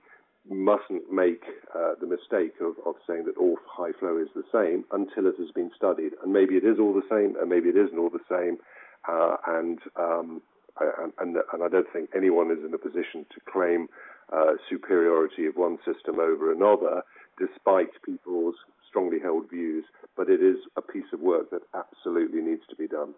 mustn't 0.47 1.11
make 1.11 1.43
uh, 1.75 1.93
the 1.99 2.07
mistake 2.07 2.53
of, 2.61 2.75
of 2.85 2.95
saying 3.07 3.25
that 3.25 3.37
all 3.37 3.57
high 3.67 3.91
flow 3.99 4.17
is 4.17 4.29
the 4.35 4.45
same 4.51 4.85
until 4.91 5.27
it 5.27 5.35
has 5.39 5.51
been 5.51 5.71
studied. 5.75 6.13
And 6.23 6.31
maybe 6.31 6.55
it 6.55 6.63
is 6.63 6.77
all 6.79 6.93
the 6.93 7.05
same, 7.09 7.35
and 7.39 7.49
maybe 7.49 7.69
it 7.69 7.75
isn't 7.75 7.97
all 7.97 8.09
the 8.09 8.25
same. 8.29 8.57
Uh, 9.07 9.37
and, 9.47 9.79
um, 9.95 10.41
and, 10.79 11.13
and, 11.19 11.37
and 11.51 11.63
I 11.63 11.67
don't 11.67 11.91
think 11.91 12.09
anyone 12.15 12.51
is 12.51 12.63
in 12.65 12.73
a 12.73 12.77
position 12.77 13.25
to 13.33 13.51
claim 13.51 13.87
uh, 14.31 14.53
superiority 14.69 15.47
of 15.47 15.55
one 15.55 15.77
system 15.85 16.19
over 16.19 16.51
another, 16.51 17.01
despite 17.37 17.89
people's 18.05 18.55
strongly 18.87 19.19
held 19.19 19.49
views. 19.49 19.85
But 20.15 20.29
it 20.29 20.41
is 20.41 20.57
a 20.77 20.81
piece 20.81 21.11
of 21.13 21.19
work 21.19 21.49
that 21.51 21.61
absolutely 21.73 22.41
needs 22.41 22.63
to 22.69 22.75
be 22.75 22.87
done 22.87 23.13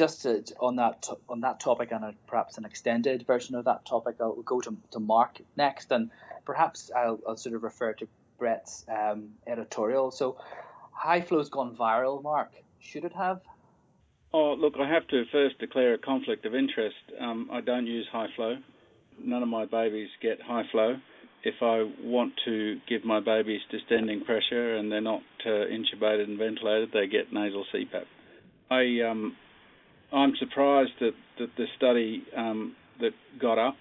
just 0.00 0.22
to, 0.22 0.42
on 0.60 0.76
that 0.76 1.06
on 1.28 1.42
that 1.42 1.60
topic 1.60 1.92
and 1.92 2.02
a, 2.02 2.14
perhaps 2.26 2.56
an 2.56 2.64
extended 2.64 3.26
version 3.26 3.54
of 3.54 3.66
that 3.66 3.84
topic, 3.84 4.16
I'll 4.18 4.40
go 4.40 4.58
to, 4.62 4.74
to 4.92 4.98
Mark 4.98 5.36
next, 5.58 5.92
and 5.92 6.10
perhaps 6.46 6.90
I'll, 6.96 7.20
I'll 7.28 7.36
sort 7.36 7.54
of 7.54 7.62
refer 7.62 7.92
to 7.92 8.08
Brett's 8.38 8.86
um, 8.88 9.28
editorial. 9.46 10.10
So, 10.10 10.38
high 10.92 11.20
flow's 11.20 11.50
gone 11.50 11.76
viral. 11.76 12.22
Mark, 12.22 12.50
should 12.78 13.04
it 13.04 13.12
have? 13.12 13.42
Oh, 14.32 14.54
look, 14.54 14.74
I 14.80 14.88
have 14.88 15.06
to 15.08 15.24
first 15.30 15.58
declare 15.58 15.92
a 15.92 15.98
conflict 15.98 16.46
of 16.46 16.54
interest. 16.54 16.96
Um, 17.20 17.50
I 17.52 17.60
don't 17.60 17.86
use 17.86 18.06
high 18.10 18.28
flow. 18.36 18.56
None 19.22 19.42
of 19.42 19.50
my 19.50 19.66
babies 19.66 20.08
get 20.22 20.40
high 20.40 20.64
flow. 20.72 20.96
If 21.44 21.56
I 21.60 21.90
want 22.02 22.32
to 22.46 22.80
give 22.88 23.04
my 23.04 23.20
babies 23.20 23.60
distending 23.70 24.24
pressure 24.24 24.76
and 24.76 24.90
they're 24.90 25.02
not 25.02 25.22
uh, 25.44 25.66
intubated 25.76 26.24
and 26.24 26.38
ventilated, 26.38 26.90
they 26.90 27.06
get 27.06 27.34
nasal 27.34 27.66
CPAP. 27.74 28.06
I 28.70 29.10
um, 29.10 29.36
I'm 30.12 30.34
surprised 30.38 30.92
that, 31.00 31.14
that 31.38 31.48
the 31.56 31.66
study 31.76 32.24
um, 32.36 32.74
that 33.00 33.12
got 33.40 33.58
up, 33.58 33.76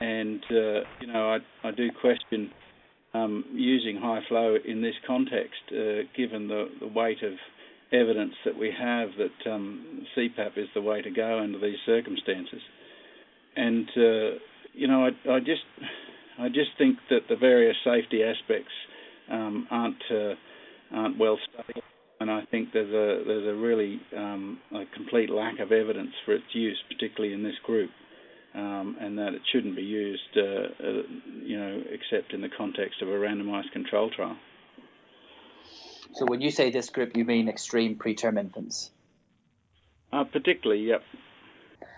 and 0.00 0.40
uh, 0.50 0.80
you 1.00 1.06
know, 1.12 1.38
I, 1.64 1.68
I 1.68 1.70
do 1.72 1.88
question 2.00 2.50
um, 3.14 3.44
using 3.52 3.96
high 3.96 4.20
flow 4.28 4.56
in 4.64 4.82
this 4.82 4.94
context, 5.06 5.60
uh, 5.72 6.06
given 6.16 6.48
the, 6.48 6.66
the 6.80 6.86
weight 6.86 7.22
of 7.22 7.32
evidence 7.92 8.34
that 8.44 8.56
we 8.56 8.72
have 8.78 9.08
that 9.18 9.50
um, 9.50 10.06
CPAP 10.16 10.58
is 10.58 10.68
the 10.74 10.82
way 10.82 11.02
to 11.02 11.10
go 11.10 11.38
under 11.38 11.58
these 11.58 11.78
circumstances. 11.86 12.60
And 13.56 13.88
uh, 13.96 14.38
you 14.74 14.86
know, 14.86 15.06
I, 15.06 15.30
I, 15.30 15.40
just 15.40 15.62
I 16.38 16.48
just 16.48 16.70
think 16.76 16.98
that 17.10 17.22
the 17.28 17.36
various 17.36 17.76
safety 17.82 18.22
aspects 18.22 18.72
um, 19.30 19.66
aren't 19.70 20.02
uh, 20.10 20.34
aren't 20.92 21.18
well 21.18 21.38
studied 21.52 21.82
and 22.20 22.30
I 22.30 22.44
think 22.50 22.72
there's 22.72 22.92
a 22.92 23.24
there's 23.24 23.46
a 23.46 23.54
really 23.54 24.00
um, 24.16 24.58
a 24.72 24.84
complete 24.94 25.30
lack 25.30 25.60
of 25.60 25.72
evidence 25.72 26.12
for 26.24 26.34
its 26.34 26.52
use, 26.52 26.82
particularly 26.88 27.34
in 27.34 27.42
this 27.42 27.58
group, 27.64 27.90
um, 28.54 28.96
and 29.00 29.18
that 29.18 29.34
it 29.34 29.42
shouldn't 29.52 29.76
be 29.76 29.82
used, 29.82 30.36
uh, 30.36 30.40
uh, 30.40 31.02
you 31.42 31.58
know, 31.58 31.82
except 31.90 32.32
in 32.32 32.40
the 32.40 32.48
context 32.48 33.02
of 33.02 33.08
a 33.08 33.12
randomized 33.12 33.72
control 33.72 34.10
trial. 34.10 34.36
So 36.14 36.24
when 36.26 36.40
you 36.40 36.50
say 36.50 36.70
this 36.70 36.90
group, 36.90 37.16
you 37.16 37.24
mean 37.24 37.48
extreme 37.48 37.96
preterm 37.96 38.38
infants? 38.38 38.90
Uh, 40.12 40.24
particularly, 40.24 40.88
yep. 40.88 41.02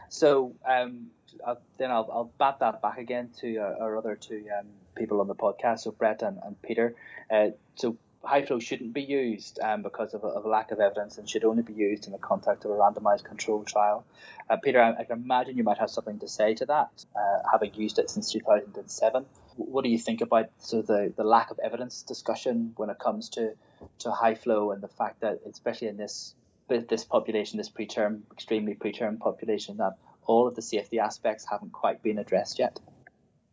So 0.09 0.55
um, 0.69 1.07
I'll, 1.47 1.61
then 1.79 1.91
I'll, 1.91 2.09
I'll 2.13 2.33
bat 2.39 2.59
that 2.61 2.83
back 2.83 2.99
again 2.99 3.31
to 3.41 3.59
uh, 3.59 3.77
our 3.81 3.97
other 3.97 4.17
two 4.17 4.45
um, 4.59 4.67
people 4.97 5.21
on 5.21 5.29
the 5.29 5.35
podcast, 5.35 5.81
so 5.81 5.93
Brett 5.93 6.23
and, 6.23 6.39
and 6.45 6.61
Peter. 6.61 6.95
Uh, 7.31 7.51
so 7.77 7.97
high 8.23 8.45
flow 8.45 8.59
shouldn't 8.59 8.93
be 8.93 9.03
used 9.03 9.59
um, 9.61 9.83
because 9.83 10.13
of 10.15 10.25
a, 10.25 10.27
of 10.27 10.45
lack 10.45 10.71
of 10.71 10.81
evidence 10.81 11.19
and 11.19 11.29
should 11.29 11.45
only 11.45 11.63
be 11.63 11.73
used 11.73 12.07
in 12.07 12.13
the 12.13 12.19
context 12.19 12.65
of 12.65 12.71
a 12.71 12.75
randomized 12.75 13.25
control 13.25 13.65
trial. 13.65 14.05
Uh, 14.49 14.57
Peter, 14.57 14.81
I, 14.81 15.01
I, 15.01 15.05
can 15.05 15.23
imagine 15.23 15.57
you 15.57 15.65
might 15.65 15.79
have 15.79 15.91
something 15.91 16.19
to 16.19 16.29
say 16.29 16.55
to 16.55 16.67
that, 16.67 17.05
uh, 17.17 17.43
having 17.51 17.75
used 17.75 17.99
it 17.99 18.11
since 18.11 18.31
2007. 18.33 19.25
What 19.57 19.85
do 19.85 19.91
you 19.91 19.99
think 19.99 20.21
about 20.21 20.47
the, 20.71 21.13
the 21.17 21.25
lack 21.25 21.51
of 21.51 21.59
evidence 21.61 22.03
discussion 22.03 22.73
when 22.77 22.91
it 22.91 22.99
comes 22.99 23.31
to, 23.31 23.55
to 24.01 24.11
high 24.11 24.35
flow 24.35 24.73
and 24.73 24.83
the 24.83 24.89
fact 24.89 25.21
that, 25.21 25.41
especially 25.49 25.89
in 25.89 25.97
this 25.97 26.35
this 26.69 27.03
population, 27.03 27.59
this 27.59 27.69
preterm, 27.69 28.21
extremely 28.33 28.77
preterm 28.77 29.19
population, 29.19 29.79
that 29.79 29.95
all 30.25 30.47
of 30.47 30.55
the 30.55 30.63
safety 30.63 31.01
aspects 31.01 31.45
haven't 31.51 31.73
quite 31.73 32.01
been 32.01 32.17
addressed 32.17 32.61
yet? 32.61 32.79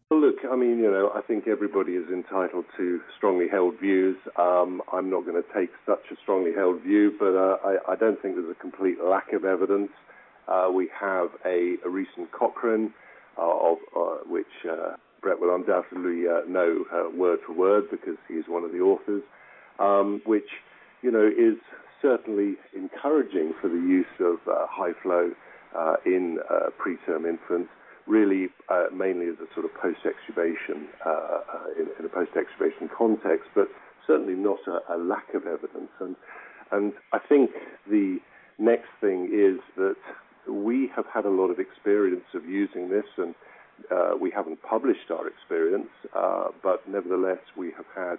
Look, 0.10 0.38
I 0.50 0.56
mean, 0.56 0.80
you 0.80 0.90
know, 0.90 1.12
I 1.14 1.20
think 1.20 1.50
everybody 1.50 1.92
is 1.92 2.08
entitled 2.08 2.64
to 2.78 3.02
strongly 3.18 3.48
held 3.52 3.78
views. 3.78 4.16
Um, 4.40 4.82
I'm 4.94 5.10
not 5.10 5.26
going 5.26 5.36
to 5.36 5.54
take 5.54 5.70
such 5.86 6.00
a 6.10 6.16
strongly 6.24 6.54
held 6.56 6.82
view, 6.82 7.12
but 7.20 7.36
uh, 7.36 7.58
I, 7.62 7.92
I, 7.92 7.96
don't 7.98 8.22
think 8.22 8.36
there's 8.36 8.50
a 8.50 8.62
complete 8.62 9.04
lack 9.04 9.34
of 9.34 9.44
evidence. 9.44 9.90
Uh, 10.48 10.70
we 10.74 10.90
have 10.98 11.28
a, 11.46 11.76
a 11.86 11.90
recent 11.90 12.32
Cochrane, 12.32 12.94
uh, 13.38 13.42
of 13.42 13.78
uh, 13.98 14.16
which 14.26 14.64
uh, 14.64 14.96
Brett 15.22 15.42
will 15.42 15.54
undoubtedly 15.54 16.24
uh, 16.26 16.48
know 16.48 16.86
word 17.14 17.40
for 17.46 17.52
word 17.52 17.92
because 17.92 18.16
he's 18.30 18.48
one 18.48 18.64
of 18.64 18.72
the 18.72 18.80
authors, 18.80 19.24
um, 19.78 20.22
which, 20.26 20.64
you 21.02 21.12
know, 21.12 21.28
is 21.28 21.60
certainly 22.02 22.56
encouraging 22.74 23.54
for 23.60 23.68
the 23.68 23.76
use 23.76 24.06
of 24.22 24.38
high 24.48 24.94
flow 25.04 25.32
in 26.06 26.40
preterm 26.80 27.28
infants 27.28 27.70
really 28.08 28.48
uh, 28.70 28.86
mainly 28.94 29.28
as 29.28 29.36
a 29.36 29.54
sort 29.54 29.66
of 29.66 29.74
post-extubation, 29.76 30.88
uh, 31.06 31.10
uh, 31.10 31.42
in, 31.78 31.88
in, 32.00 32.06
a 32.06 32.10
post-extubation 32.10 32.90
context, 32.96 33.50
but 33.54 33.68
certainly 34.06 34.34
not 34.34 34.60
a, 34.68 34.96
a, 34.96 34.98
lack 34.98 35.34
of 35.34 35.46
evidence. 35.46 35.92
And, 36.00 36.16
and 36.72 36.94
I 37.14 37.20
think 37.20 37.52
the 37.90 38.20
next 38.58 38.88
thing 39.02 39.30
is 39.34 39.60
that 39.76 39.98
we 40.50 40.90
have 40.96 41.06
had 41.14 41.26
a 41.26 41.30
lot 41.30 41.50
of 41.50 41.60
experience 41.60 42.26
of 42.34 42.46
using 42.46 42.90
this, 42.90 43.06
and 43.18 43.36
uh, 43.92 44.12
we 44.20 44.32
haven't 44.32 44.62
published 44.64 45.12
our 45.12 45.28
experience, 45.28 45.90
uh, 46.16 46.48
but 46.64 46.88
nevertheless 46.88 47.42
we 47.58 47.72
have 47.76 47.86
had 47.96 48.18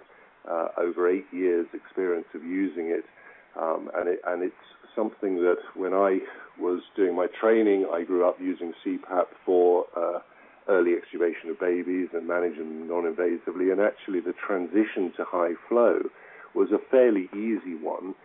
uh, 0.49 0.67
over 0.77 1.09
eight 1.09 1.25
years 1.31 1.67
experience 1.73 2.27
of 2.33 2.43
using 2.43 2.87
it, 2.87 3.03
um, 3.57 3.89
and, 3.95 4.09
it, 4.09 4.21
and 4.25 4.43
it's 4.43 4.55
something 4.95 5.35
that 5.35 5.57
when 5.75 5.93
I 5.93 6.19
was 6.59 6.81
doing 6.95 7.15
my 7.15 7.27
training, 7.39 7.87
I 7.91 8.03
grew 8.03 8.27
up 8.27 8.37
using 8.39 8.73
CPAP 8.85 9.25
for 9.45 9.85
uh, 9.95 10.19
early 10.67 10.91
extubation 10.91 11.49
of 11.49 11.59
babies 11.59 12.09
and 12.13 12.27
managing 12.27 12.69
them 12.69 12.87
non-invasively. 12.87 13.71
And 13.71 13.81
actually, 13.81 14.19
the 14.19 14.33
transition 14.45 15.13
to 15.17 15.25
high 15.25 15.53
flow 15.67 15.99
was 16.53 16.69
a 16.71 16.79
fairly 16.91 17.29
easy 17.33 17.75
one. 17.81 18.15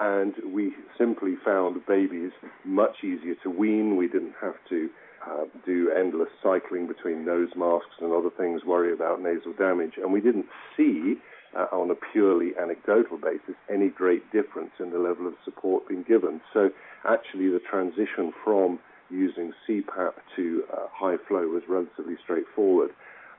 And 0.00 0.34
we 0.52 0.72
simply 0.96 1.34
found 1.44 1.84
babies 1.86 2.32
much 2.64 3.04
easier 3.04 3.34
to 3.42 3.50
wean. 3.50 3.96
We 3.96 4.08
didn't 4.08 4.34
have 4.40 4.54
to 4.70 4.88
uh, 5.28 5.44
do 5.64 5.92
endless 5.96 6.30
cycling 6.42 6.86
between 6.86 7.24
nose 7.24 7.50
masks 7.54 7.94
and 8.00 8.12
other 8.12 8.30
things, 8.30 8.62
worry 8.64 8.92
about 8.92 9.22
nasal 9.22 9.52
damage. 9.52 9.92
And 9.96 10.12
we 10.12 10.20
didn't 10.20 10.46
see, 10.76 11.16
uh, 11.56 11.66
on 11.72 11.90
a 11.90 11.94
purely 12.12 12.52
anecdotal 12.60 13.18
basis, 13.18 13.54
any 13.70 13.88
great 13.88 14.30
difference 14.32 14.72
in 14.80 14.90
the 14.90 14.98
level 14.98 15.26
of 15.26 15.34
support 15.44 15.88
being 15.88 16.02
given. 16.02 16.40
So 16.52 16.70
actually, 17.04 17.48
the 17.48 17.60
transition 17.60 18.32
from 18.44 18.78
using 19.10 19.52
CPAP 19.68 20.12
to 20.36 20.64
uh, 20.72 20.86
high 20.90 21.16
flow 21.28 21.46
was 21.48 21.62
relatively 21.68 22.16
straightforward. 22.22 22.90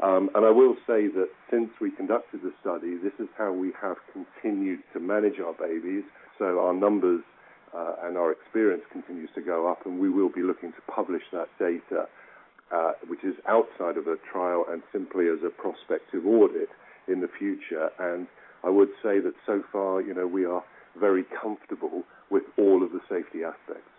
Um, 0.02 0.30
and 0.36 0.46
I 0.46 0.52
will 0.52 0.76
say 0.86 1.08
that 1.08 1.30
since 1.50 1.70
we 1.80 1.92
conducted 1.92 2.42
the 2.44 2.54
study, 2.62 2.98
this 2.98 3.14
is 3.20 3.28
how 3.38 3.52
we 3.54 3.72
have 3.82 3.98
continued 4.12 4.80
to 4.94 5.00
manage 5.00 5.40
our 5.40 5.54
babies. 5.54 6.04
So 6.38 6.60
our 6.60 6.74
numbers 6.74 7.22
uh, 7.74 7.96
and 8.04 8.18
our 8.18 8.32
experience 8.32 8.84
continues 8.92 9.30
to 9.36 9.42
go 9.42 9.68
up, 9.68 9.86
and 9.86 10.00
we 10.00 10.10
will 10.10 10.30
be 10.30 10.42
looking 10.42 10.74
to 10.74 10.82
publish 10.94 11.24
that 11.32 11.48
data, 11.58 12.08
uh, 12.72 12.94
which 13.08 13.24
is 13.24 13.36
outside 13.48 13.98
of 13.98 14.08
a 14.08 14.18
trial 14.32 14.66
and 14.70 14.84
simply 14.92 15.28
as 15.28 15.40
a 15.46 15.50
prospective 15.50 16.26
audit 16.26 16.70
in 17.08 17.22
the 17.22 17.30
future. 17.40 17.90
And 18.00 18.28
I 18.64 18.70
would 18.70 18.90
say 19.02 19.20
that 19.20 19.34
so 19.46 19.64
far, 19.72 20.02
you 20.02 20.14
know, 20.14 20.28
we 20.28 20.46
are 20.46 20.64
very 21.00 21.24
comfortable 21.42 22.04
with 22.30 22.44
all 22.58 22.84
of 22.84 22.92
the 22.92 23.02
safety 23.10 23.44
aspects. 23.44 23.90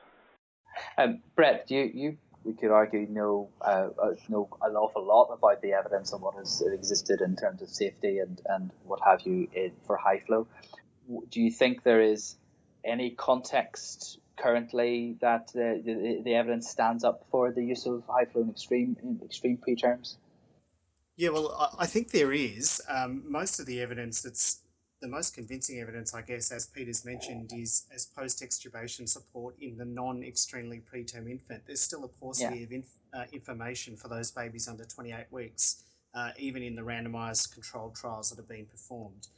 Um, 0.99 1.23
Brett, 1.37 1.71
you, 1.71 1.91
you 1.93 2.17
we 2.45 2.53
could 2.53 2.71
argue 2.71 3.07
know 3.09 3.49
uh, 3.61 3.89
uh, 4.01 4.15
know 4.29 4.49
an 4.63 4.77
awful 4.77 5.05
lot 5.05 5.31
about 5.33 5.63
the 5.63 5.73
evidence 5.73 6.13
and 6.13 6.21
what 6.21 6.35
has 6.37 6.63
existed 6.73 7.21
in 7.21 7.37
terms 7.37 7.63
of 7.63 7.69
safety 7.69 8.19
and, 8.19 8.41
and 8.47 8.71
what 8.85 9.01
have 9.05 9.23
you 9.23 9.49
in, 9.55 9.73
for 9.87 9.97
high 9.97 10.21
flow. 10.21 10.47
Do 11.31 11.41
you 11.41 11.51
think 11.51 11.83
there 11.83 12.03
is 12.03 12.37
any 12.85 13.11
context 13.11 14.19
currently 14.37 15.17
that 15.21 15.49
the, 15.55 16.21
the, 16.25 16.35
evidence 16.35 16.69
stands 16.69 17.05
up 17.05 17.25
for 17.31 17.53
the 17.53 17.65
use 17.65 17.87
of 17.87 18.03
high 18.09 18.25
flow 18.25 18.43
in 18.43 18.51
extreme 18.51 18.97
in 19.03 19.21
extreme 19.25 19.59
preterms? 19.59 20.17
Yeah, 21.17 21.29
well, 21.31 21.73
I 21.79 21.87
think 21.87 22.11
there 22.11 22.33
is. 22.33 22.83
Um, 22.89 23.23
most 23.31 23.61
of 23.61 23.67
the 23.67 23.81
evidence 23.81 24.21
that's 24.21 24.61
the 25.01 25.09
most 25.09 25.35
convincing 25.35 25.81
evidence, 25.81 26.15
I 26.15 26.23
guess, 26.23 26.51
as 26.51 26.67
Peter's 26.67 27.05
mentioned, 27.05 27.53
is 27.55 27.85
as 27.95 28.07
post-extubation 28.07 29.09
support 29.09 29.55
in 29.61 29.77
the 29.77 29.85
non-extremely 29.85 30.81
preterm 30.81 31.31
infant. 31.31 31.65
There's 31.67 31.83
still 31.83 32.05
a 32.05 32.09
paucity 32.09 32.59
yeah. 32.59 32.65
of 32.65 32.73
inf- 32.73 32.99
uh, 33.13 33.25
information 33.33 33.97
for 33.97 34.09
those 34.09 34.31
babies 34.31 34.67
under 34.67 34.85
28 34.85 35.27
weeks, 35.31 35.85
uh, 36.15 36.31
even 36.39 36.63
in 36.63 36.75
the 36.75 36.83
randomised 36.83 37.53
controlled 37.53 37.95
trials 37.95 38.31
that 38.31 38.39
have 38.39 38.49
been 38.49 38.67
performed. 38.67 39.29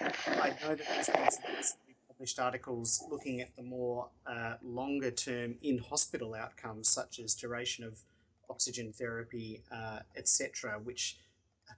I 0.00 0.54
know 0.62 0.76
that 0.76 0.86
there's 0.88 1.08
been 1.08 1.30
some 1.30 1.78
published 2.08 2.38
articles 2.38 3.04
looking 3.10 3.40
at 3.40 3.56
the 3.56 3.62
more 3.62 4.08
uh, 4.24 4.54
longer 4.62 5.10
term 5.10 5.56
in 5.62 5.78
hospital 5.78 6.34
outcomes, 6.34 6.88
such 6.88 7.18
as 7.18 7.34
duration 7.34 7.84
of 7.84 7.98
oxygen 8.52 8.92
therapy, 8.92 9.62
uh, 9.72 10.00
etc., 10.16 10.78
which 10.82 11.16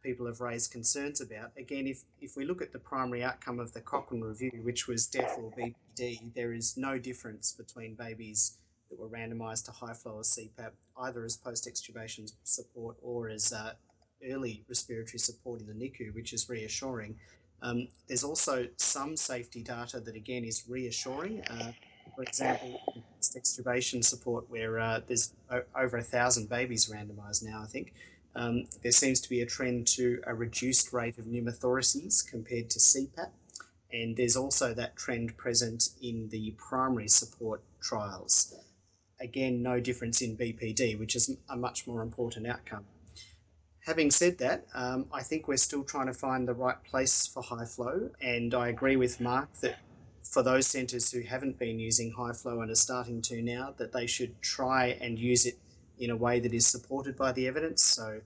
people 0.02 0.26
have 0.26 0.40
raised 0.40 0.71
concerns 0.71 1.21
about. 1.21 1.50
Again, 1.57 1.87
if, 1.87 2.02
if 2.21 2.37
we 2.37 2.45
look 2.45 2.61
at 2.62 2.73
the 2.73 2.78
primary 2.78 3.25
outcome 3.25 3.59
of 3.59 3.73
the 3.73 3.81
Cochrane 3.81 4.21
review, 4.23 4.61
which 4.62 4.87
was 4.87 5.07
death 5.07 5.38
or 5.38 5.50
BPD, 5.52 6.35
there 6.35 6.52
is 6.52 6.76
no 6.76 6.99
difference 6.99 7.52
between 7.52 7.95
babies 7.95 8.59
that 8.90 8.99
were 8.99 9.09
randomised 9.09 9.64
to 9.66 9.73
high 9.73 9.95
flow 9.95 10.16
or 10.16 10.23
CPAP, 10.23 10.73
either 10.99 11.25
as 11.25 11.37
post 11.37 11.66
extubation 11.66 12.31
support 12.45 12.97
or 13.02 13.28
as 13.28 13.52
uh, 13.52 13.73
early 14.31 14.62
respiratory 14.69 15.19
support 15.19 15.61
in 15.61 15.66
the 15.66 15.73
NICU, 15.73 16.14
which 16.14 16.33
is 16.33 16.49
reassuring. 16.49 17.16
Um, 17.62 17.88
there's 18.09 18.25
also 18.25 18.69
some 18.76 19.16
safety 19.16 19.62
data 19.62 20.00
that 20.00 20.16
again 20.16 20.45
is 20.45 20.64
reassuring. 20.69 21.43
Uh, 21.49 21.73
for 22.14 22.23
example, 22.23 22.81
extubation 23.31 24.04
support, 24.04 24.50
where 24.50 24.78
uh, 24.78 25.00
there's 25.07 25.33
over 25.75 25.97
a 25.97 26.02
thousand 26.02 26.49
babies 26.49 26.87
randomised 26.87 27.43
now, 27.43 27.62
I 27.62 27.66
think. 27.66 27.93
Um, 28.37 28.64
there 28.83 28.93
seems 28.93 29.21
to 29.21 29.28
be 29.28 29.40
a 29.40 29.47
trend 29.47 29.87
to 29.88 30.21
a 30.26 30.35
reduced 30.35 30.93
rate 30.93 31.19
of 31.19 31.25
pneumothoraces 31.25 32.28
compared 32.28 32.71
to 32.71 32.78
CPAP, 32.78 33.30
and 33.93 34.17
there's 34.17 34.37
also 34.37 34.75
that 34.75 34.97
trend 34.97 35.37
present 35.37 35.91
in 36.02 36.28
the 36.30 36.54
primary 36.58 37.08
support 37.08 37.63
trials. 37.80 38.54
Again, 39.21 39.63
no 39.63 39.78
difference 39.78 40.21
in 40.21 40.37
BPD, 40.37 40.99
which 40.99 41.15
is 41.15 41.37
a 41.49 41.56
much 41.56 41.87
more 41.87 42.02
important 42.02 42.47
outcome. 42.47 42.87
Having 43.87 44.10
said 44.10 44.39
that, 44.39 44.67
um, 44.75 45.06
I 45.13 45.23
think 45.23 45.47
we're 45.47 45.58
still 45.58 45.84
trying 45.84 46.06
to 46.06 46.15
find 46.15 46.49
the 46.49 46.54
right 46.54 46.82
place 46.82 47.26
for 47.26 47.43
high 47.43 47.67
flow, 47.67 48.10
and 48.21 48.52
I 48.54 48.69
agree 48.69 48.97
with 48.97 49.21
Mark 49.21 49.52
that 49.60 49.78
for 50.25 50.43
those 50.43 50.67
centres 50.67 51.13
who 51.13 51.21
haven't 51.21 51.58
been 51.58 51.78
using 51.78 52.13
high 52.13 52.32
flow 52.32 52.60
and 52.60 52.71
are 52.71 52.76
starting 52.76 53.21
to 53.23 53.43
now, 53.43 53.75
that 53.76 53.93
they 53.93 54.06
should 54.06 54.41
try 54.41 54.87
and 55.00 55.19
use 55.19 55.47
it 55.47 55.58
in 55.99 56.10
a 56.10 56.17
way 56.17 56.41
that 56.41 56.52
is 56.52 56.67
supported 56.67 57.17
by 57.17 57.30
the 57.30 57.47
evidence. 57.47 57.82
So, 57.82 58.21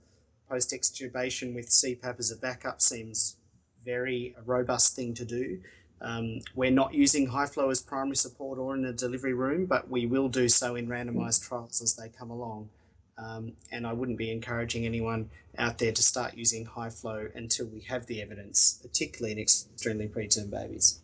post 0.49 0.71
extubation 0.71 1.53
with 1.53 1.69
CPAP 1.69 2.17
as 2.17 2.31
a 2.31 2.37
backup 2.37 2.81
seems 2.81 3.37
very 3.85 4.35
robust 4.45 4.95
thing 4.95 5.13
to 5.15 5.25
do. 5.25 5.59
Um, 6.01 6.39
we're 6.55 6.71
not 6.71 6.93
using 6.93 7.27
high 7.27 7.45
flow 7.45 7.69
as 7.69 7.81
primary 7.81 8.15
support 8.15 8.57
or 8.57 8.75
in 8.75 8.85
a 8.85 8.93
delivery 8.93 9.33
room, 9.33 9.65
but 9.65 9.89
we 9.89 10.05
will 10.05 10.29
do 10.29 10.47
so 10.47 10.75
in 10.75 10.87
randomised 10.87 11.47
trials 11.47 11.81
as 11.81 11.95
they 11.95 12.09
come 12.09 12.31
along. 12.31 12.69
Um, 13.17 13.53
and 13.69 13.85
I 13.85 13.91
wouldn't 13.91 14.17
be 14.17 14.31
encouraging 14.31 14.85
anyone 14.85 15.29
out 15.57 15.77
there 15.77 15.91
to 15.91 16.01
start 16.01 16.37
using 16.37 16.65
high 16.65 16.89
flow 16.89 17.27
until 17.35 17.67
we 17.67 17.81
have 17.81 18.05
the 18.05 18.21
evidence, 18.21 18.79
particularly 18.81 19.33
in 19.33 19.39
extremely 19.39 20.07
preterm 20.07 20.49
babies. 20.49 21.01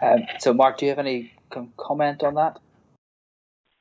Um, 0.00 0.18
so, 0.38 0.52
Mark, 0.52 0.78
do 0.78 0.86
you 0.86 0.90
have 0.90 0.98
any 0.98 1.32
comment 1.76 2.22
on 2.22 2.34
that? 2.34 2.58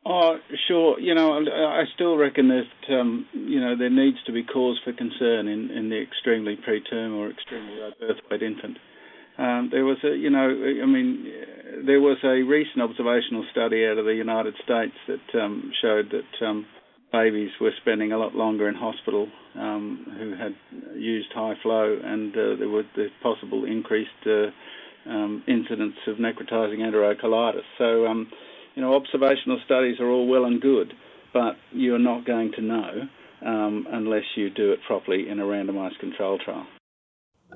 Oh, 0.05 0.37
sure. 0.67 0.99
You 0.99 1.13
know, 1.13 1.33
I 1.33 1.83
still 1.93 2.15
reckon 2.15 2.47
that 2.47 2.95
um, 2.95 3.27
you 3.33 3.59
know 3.59 3.75
there 3.77 3.89
needs 3.89 4.17
to 4.25 4.31
be 4.31 4.43
cause 4.43 4.79
for 4.83 4.93
concern 4.93 5.47
in, 5.49 5.69
in 5.69 5.89
the 5.89 6.01
extremely 6.01 6.55
preterm 6.55 7.17
or 7.17 7.29
extremely 7.29 7.75
low 7.75 7.91
birth 7.99 8.17
weight 8.31 8.41
infant. 8.41 8.77
Um, 9.37 9.69
there 9.71 9.85
was 9.85 9.97
a, 10.03 10.15
you 10.15 10.29
know, 10.29 10.47
I 10.47 10.85
mean, 10.85 11.31
there 11.85 12.01
was 12.01 12.17
a 12.23 12.41
recent 12.41 12.81
observational 12.81 13.45
study 13.51 13.85
out 13.85 13.97
of 13.99 14.05
the 14.05 14.15
United 14.15 14.55
States 14.63 14.95
that 15.07 15.39
um, 15.39 15.71
showed 15.79 16.11
that 16.11 16.45
um, 16.45 16.65
babies 17.11 17.51
were 17.61 17.71
spending 17.81 18.13
a 18.13 18.17
lot 18.17 18.33
longer 18.33 18.67
in 18.67 18.75
hospital 18.75 19.27
um, 19.55 20.05
who 20.17 20.31
had 20.35 20.55
used 20.95 21.27
high 21.35 21.53
flow, 21.61 21.99
and 22.03 22.33
uh, 22.33 22.55
there 22.57 22.69
was 22.69 22.85
the 22.95 23.09
possible 23.21 23.65
increased 23.65 24.09
uh, 24.25 24.49
um, 25.07 25.43
incidence 25.47 25.95
of 26.07 26.17
necrotizing 26.17 26.79
enterocolitis. 26.79 27.63
So, 27.77 28.07
um, 28.07 28.31
you 28.75 28.81
know, 28.81 28.95
observational 28.95 29.59
studies 29.65 29.99
are 29.99 30.09
all 30.09 30.27
well 30.27 30.45
and 30.45 30.61
good, 30.61 30.93
but 31.33 31.55
you're 31.71 31.99
not 31.99 32.25
going 32.25 32.51
to 32.53 32.61
know 32.61 33.07
unless 33.41 34.23
you 34.35 34.49
do 34.49 34.71
it 34.71 34.79
properly 34.87 35.29
in 35.29 35.39
a 35.39 35.43
randomized 35.43 35.99
control 35.99 36.39
trial. 36.39 36.65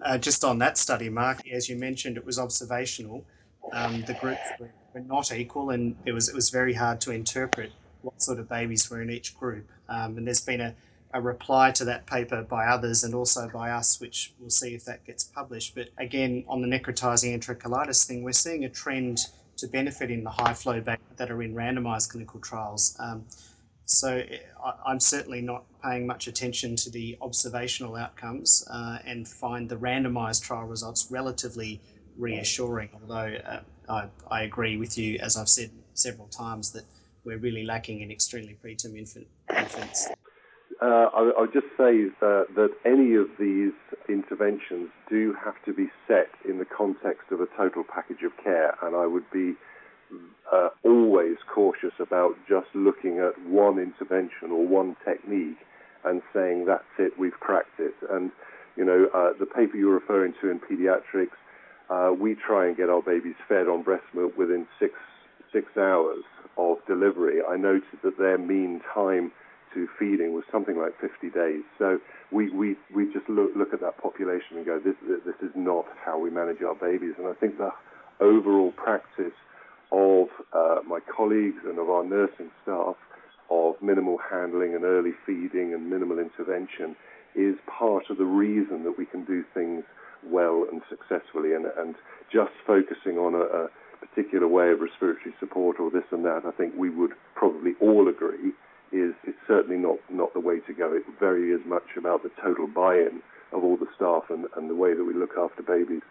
Uh, 0.03 0.17
just 0.17 0.43
on 0.43 0.59
that 0.59 0.77
study, 0.77 1.09
Mark, 1.09 1.47
as 1.49 1.69
you 1.69 1.75
mentioned, 1.75 2.17
it 2.17 2.25
was 2.25 2.39
observational. 2.39 3.25
Um, 3.73 4.01
the 4.01 4.13
groups 4.13 4.41
were, 4.59 4.71
were, 4.93 5.01
not 5.01 5.31
equal, 5.31 5.69
and 5.69 5.95
it 6.05 6.13
was 6.13 6.29
it 6.29 6.35
was 6.35 6.49
very 6.49 6.73
hard 6.73 7.01
to 7.01 7.11
interpret 7.11 7.71
what 8.01 8.21
sort 8.21 8.39
of 8.39 8.49
babies 8.49 8.89
were 8.89 9.01
in 9.01 9.09
each 9.09 9.37
group. 9.37 9.69
Um, 9.87 10.17
and 10.17 10.25
there's 10.25 10.41
been 10.41 10.61
a, 10.61 10.75
a 11.13 11.21
reply 11.21 11.71
to 11.71 11.85
that 11.85 12.05
paper 12.05 12.43
by 12.43 12.65
others 12.65 13.03
and 13.03 13.13
also 13.13 13.49
by 13.49 13.71
us, 13.71 13.99
which 13.99 14.33
we'll 14.39 14.49
see 14.49 14.73
if 14.73 14.85
that 14.85 15.05
gets 15.05 15.23
published. 15.23 15.75
But 15.75 15.89
again, 15.97 16.43
on 16.47 16.61
the 16.61 16.67
necrotizing 16.67 17.37
enterocolitis 17.37 18.05
thing, 18.05 18.23
we're 18.23 18.31
seeing 18.31 18.63
a 18.63 18.69
trend 18.69 19.19
to 19.57 19.67
benefit 19.67 20.09
in 20.09 20.23
the 20.23 20.31
high 20.31 20.53
flow 20.53 20.81
babies 20.81 21.05
that 21.17 21.29
are 21.29 21.41
in 21.41 21.53
randomized 21.53 22.09
clinical 22.09 22.39
trials. 22.39 22.95
Um, 22.99 23.25
so 23.85 24.23
I'm 24.85 24.99
certainly 24.99 25.41
not 25.41 25.65
paying 25.83 26.07
much 26.07 26.27
attention 26.27 26.75
to 26.77 26.89
the 26.89 27.17
observational 27.21 27.95
outcomes 27.95 28.65
uh, 28.71 28.99
and 29.05 29.27
find 29.27 29.67
the 29.67 29.75
randomized 29.75 30.43
trial 30.43 30.65
results 30.65 31.07
relatively 31.09 31.81
reassuring, 32.17 32.89
although 32.93 33.35
uh, 33.45 33.59
I, 33.89 34.07
I, 34.29 34.43
agree 34.43 34.77
with 34.77 34.97
you, 34.97 35.17
as 35.19 35.35
I've 35.35 35.49
said 35.49 35.71
several 35.93 36.27
times, 36.27 36.71
that 36.71 36.85
we're 37.23 37.37
really 37.37 37.65
lacking 37.65 38.01
in 38.01 38.11
extremely 38.11 38.57
preterm 38.63 38.97
infant, 38.97 39.27
infants. 39.49 40.07
Uh, 40.81 41.09
I, 41.13 41.21
will 41.37 41.47
just 41.53 41.67
say 41.77 42.09
that, 42.21 42.47
that 42.55 42.69
any 42.85 43.13
of 43.13 43.27
these 43.39 43.73
interventions 44.09 44.89
do 45.07 45.35
have 45.43 45.53
to 45.65 45.73
be 45.73 45.89
set 46.07 46.29
in 46.47 46.57
the 46.57 46.65
context 46.65 47.31
of 47.31 47.39
a 47.39 47.45
total 47.55 47.83
package 47.83 48.23
of 48.25 48.31
care, 48.43 48.75
and 48.81 48.95
I 48.95 49.05
would 49.05 49.29
be 49.31 49.53
uh, 50.51 50.69
always 50.83 51.37
cautious 51.53 51.93
about 51.99 52.35
just 52.49 52.67
looking 52.73 53.19
at 53.19 53.39
one 53.45 53.77
intervention 53.77 54.51
or 54.51 54.65
one 54.65 54.95
technique 55.05 55.57
and 56.03 56.21
saying 56.33 56.65
that's 56.65 56.83
it, 56.97 57.13
we've 57.17 57.39
cracked 57.39 57.79
it. 57.79 57.93
And 58.09 58.31
you 58.75 58.85
know, 58.85 59.07
uh, 59.13 59.37
the 59.39 59.45
paper 59.45 59.77
you're 59.77 59.93
referring 59.93 60.33
to 60.41 60.49
in 60.49 60.59
pediatrics, 60.59 61.37
uh, 61.89 62.13
we 62.13 62.35
try 62.35 62.67
and 62.67 62.75
get 62.75 62.89
our 62.89 63.01
babies 63.01 63.35
fed 63.47 63.67
on 63.67 63.83
breast 63.83 64.05
milk 64.15 64.37
within 64.37 64.65
six 64.79 64.93
six 65.53 65.67
hours 65.77 66.23
of 66.57 66.77
delivery. 66.87 67.39
I 67.47 67.57
noted 67.57 67.99
that 68.03 68.17
their 68.17 68.37
mean 68.37 68.81
time 68.93 69.31
to 69.73 69.87
feeding 69.97 70.33
was 70.33 70.43
something 70.51 70.77
like 70.77 70.99
50 70.99 71.29
days. 71.29 71.63
So 71.77 71.99
we, 72.31 72.49
we, 72.49 72.75
we 72.93 73.11
just 73.11 73.27
look, 73.29 73.51
look 73.55 73.73
at 73.73 73.81
that 73.81 74.01
population 74.01 74.57
and 74.57 74.65
go, 74.65 74.79
this, 74.79 74.95
this 75.25 75.35
is 75.41 75.51
not 75.55 75.85
how 76.03 76.19
we 76.19 76.29
manage 76.29 76.61
our 76.61 76.75
babies. 76.75 77.13
And 77.17 77.27
I 77.27 77.33
think 77.33 77.57
the 77.57 77.71
overall 78.19 78.71
practice 78.71 79.35
of 79.91 80.27
uh, 80.53 80.79
my 80.87 80.99
colleagues 80.99 81.63
and 81.65 81.77
of 81.79 81.89
our 81.89 82.03
nursing 82.03 82.49
staff 82.63 82.95
of 83.49 83.75
minimal 83.81 84.17
handling 84.17 84.73
and 84.73 84.85
early 84.85 85.11
feeding 85.25 85.73
and 85.73 85.89
minimal 85.89 86.19
intervention 86.19 86.95
is 87.35 87.55
part 87.67 88.09
of 88.09 88.17
the 88.17 88.25
reason 88.25 88.83
that 88.83 88.97
we 88.97 89.05
can 89.05 89.25
do 89.25 89.43
things 89.53 89.83
well 90.25 90.65
and 90.71 90.81
successfully. 90.89 91.53
And, 91.53 91.65
and 91.77 91.95
just 92.31 92.51
focusing 92.65 93.17
on 93.17 93.35
a, 93.35 93.65
a 93.65 93.69
particular 93.99 94.47
way 94.47 94.71
of 94.71 94.79
respiratory 94.79 95.33
support 95.39 95.79
or 95.79 95.91
this 95.91 96.07
and 96.11 96.23
that, 96.25 96.43
I 96.45 96.51
think 96.51 96.73
we 96.77 96.89
would 96.89 97.11
probably 97.35 97.73
all 97.81 98.07
agree 98.07 98.53
is, 98.91 99.13
is 99.27 99.35
certainly 99.47 99.77
not, 99.77 99.97
not 100.09 100.33
the 100.33 100.39
way 100.39 100.59
to 100.59 100.73
go. 100.73 100.93
It 100.93 101.03
very 101.19 101.51
is 101.51 101.61
much 101.65 101.97
about 101.97 102.23
the 102.23 102.31
total 102.41 102.67
buy-in 102.67 103.21
of 103.51 103.63
all 103.63 103.77
the 103.77 103.87
staff 103.95 104.23
and, 104.29 104.45
and 104.55 104.69
the 104.69 104.75
way 104.75 104.93
that 104.93 105.03
we 105.03 105.13
look 105.13 105.31
after 105.37 105.63
babies. 105.63 106.01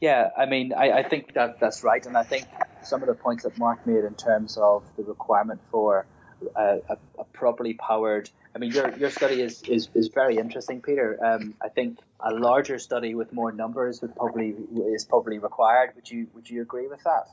Yeah, 0.00 0.30
I 0.36 0.46
mean, 0.46 0.72
I, 0.72 0.90
I 0.90 1.02
think 1.08 1.34
that 1.34 1.60
that's 1.60 1.84
right, 1.84 2.04
and 2.04 2.16
I 2.16 2.24
think 2.24 2.46
some 2.82 3.02
of 3.02 3.08
the 3.08 3.14
points 3.14 3.44
that 3.44 3.56
Mark 3.56 3.86
made 3.86 4.04
in 4.04 4.14
terms 4.14 4.56
of 4.56 4.82
the 4.96 5.04
requirement 5.04 5.60
for 5.70 6.06
a, 6.56 6.78
a, 6.88 6.96
a 7.20 7.24
properly 7.32 7.74
powered. 7.74 8.28
I 8.54 8.58
mean, 8.58 8.72
your 8.72 8.90
your 8.98 9.10
study 9.10 9.40
is 9.40 9.62
is, 9.62 9.88
is 9.94 10.08
very 10.08 10.38
interesting, 10.38 10.82
Peter. 10.82 11.24
Um, 11.24 11.54
I 11.62 11.68
think 11.68 12.00
a 12.18 12.34
larger 12.34 12.80
study 12.80 13.14
with 13.14 13.32
more 13.32 13.52
numbers 13.52 14.02
would 14.02 14.16
probably 14.16 14.56
is 14.92 15.04
probably 15.04 15.38
required. 15.38 15.92
Would 15.94 16.10
you 16.10 16.26
would 16.34 16.50
you 16.50 16.62
agree 16.62 16.88
with 16.88 17.04
that? 17.04 17.28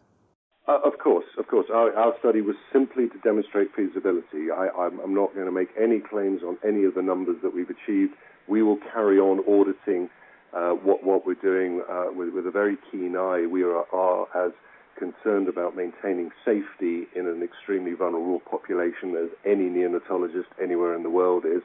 Uh, 0.69 0.77
of 0.85 0.99
course, 0.99 1.25
of 1.39 1.47
course. 1.47 1.65
Our, 1.73 1.91
our, 1.97 2.13
study 2.19 2.41
was 2.41 2.55
simply 2.71 3.09
to 3.09 3.17
demonstrate 3.23 3.73
feasibility. 3.75 4.51
I, 4.55 4.67
am 4.85 5.15
not 5.15 5.33
going 5.33 5.47
to 5.47 5.51
make 5.51 5.69
any 5.75 5.99
claims 5.99 6.43
on 6.43 6.59
any 6.63 6.83
of 6.83 6.93
the 6.93 7.01
numbers 7.01 7.37
that 7.41 7.55
we've 7.55 7.71
achieved. 7.71 8.13
We 8.47 8.61
will 8.61 8.77
carry 8.93 9.17
on 9.17 9.39
auditing 9.49 10.09
uh, 10.53 10.73
what, 10.73 11.03
what 11.03 11.25
we're 11.25 11.41
doing 11.41 11.81
uh, 11.89 12.13
with, 12.13 12.35
with, 12.35 12.45
a 12.45 12.51
very 12.51 12.77
keen 12.91 13.15
eye. 13.15 13.47
We 13.47 13.63
are, 13.63 13.83
are, 13.91 14.27
as 14.45 14.51
concerned 14.95 15.47
about 15.47 15.75
maintaining 15.75 16.29
safety 16.45 17.07
in 17.15 17.25
an 17.25 17.41
extremely 17.41 17.93
vulnerable 17.93 18.41
population 18.41 19.15
as 19.15 19.29
any 19.43 19.69
neonatologist 19.69 20.53
anywhere 20.61 20.95
in 20.95 21.01
the 21.01 21.09
world 21.09 21.45
is. 21.45 21.63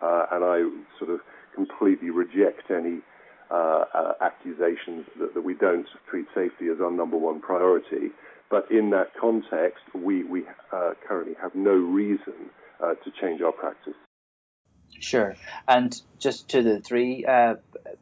Uh, 0.00 0.26
and 0.30 0.44
I 0.44 0.62
sort 1.00 1.10
of 1.10 1.18
completely 1.56 2.10
reject 2.10 2.70
any 2.70 3.00
accusations 3.50 5.06
that, 5.18 5.34
that, 5.34 5.42
we 5.42 5.54
don't 5.54 5.86
treat 6.08 6.26
safety 6.34 6.68
as 6.68 6.80
our 6.80 6.90
number 6.90 7.16
one 7.16 7.40
priority. 7.40 8.10
But 8.50 8.70
in 8.70 8.90
that 8.90 9.12
context, 9.20 9.82
we, 9.94 10.22
we 10.24 10.44
uh, 10.72 10.92
currently 11.06 11.34
have 11.40 11.54
no 11.54 11.72
reason 11.72 12.50
to 12.80 13.10
change 13.18 13.40
our 13.40 13.52
practice. 13.52 13.94
Sure. 15.00 15.34
And 15.66 15.94
just 16.18 16.50
to 16.50 16.62
the 16.62 16.80
three 16.80 17.24
uh, 17.24 17.56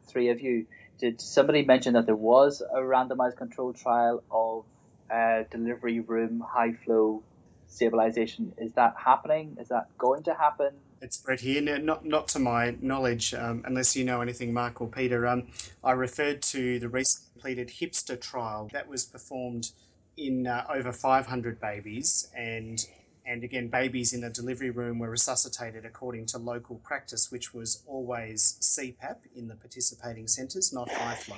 three 0.07 0.29
of 0.29 0.41
you, 0.41 0.65
did 0.99 1.19
somebody 1.19 1.65
mention 1.65 1.93
that 1.93 2.05
there 2.05 2.15
was 2.15 2.61
a 2.61 2.79
randomized 2.79 3.37
controlled 3.37 3.75
trial 3.75 4.23
of 4.31 4.65
uh, 5.11 5.43
delivery 5.49 5.99
room 5.99 6.43
high 6.47 6.73
flow 6.73 7.23
stabilization? 7.67 8.53
Is 8.57 8.73
that 8.73 8.95
happening? 9.03 9.57
Is 9.59 9.69
that 9.69 9.87
going 9.97 10.23
to 10.23 10.33
happen? 10.33 10.73
It's 11.03 11.17
Brett 11.17 11.41
here. 11.41 11.61
No, 11.61 11.75
not 11.75 12.05
not 12.05 12.29
to 12.29 12.39
my 12.39 12.77
knowledge, 12.79 13.33
um, 13.33 13.61
unless 13.65 13.93
you 13.93 14.05
know 14.05 14.21
anything, 14.21 14.53
Mark 14.53 14.79
or 14.79 14.87
Peter. 14.87 15.27
Um, 15.27 15.47
I 15.83 15.91
referred 15.91 16.41
to 16.43 16.79
the 16.79 16.87
recently 16.87 17.29
completed 17.33 17.71
HIPSTER 17.71 18.15
trial 18.15 18.69
that 18.71 18.87
was 18.87 19.03
performed 19.03 19.71
in 20.15 20.47
uh, 20.47 20.63
over 20.73 20.93
500 20.93 21.59
babies 21.59 22.31
and 22.33 22.85
and 23.25 23.43
again, 23.43 23.67
babies 23.67 24.13
in 24.13 24.21
the 24.21 24.29
delivery 24.29 24.69
room 24.69 24.99
were 24.99 25.09
resuscitated 25.09 25.85
according 25.85 26.25
to 26.27 26.37
local 26.37 26.77
practice, 26.77 27.31
which 27.31 27.53
was 27.53 27.83
always 27.85 28.57
CPAP 28.61 29.17
in 29.35 29.49
the 29.49 29.55
participating 29.55 30.27
centres, 30.27 30.71
not 30.73 30.89
high 30.89 31.15
flow. 31.15 31.37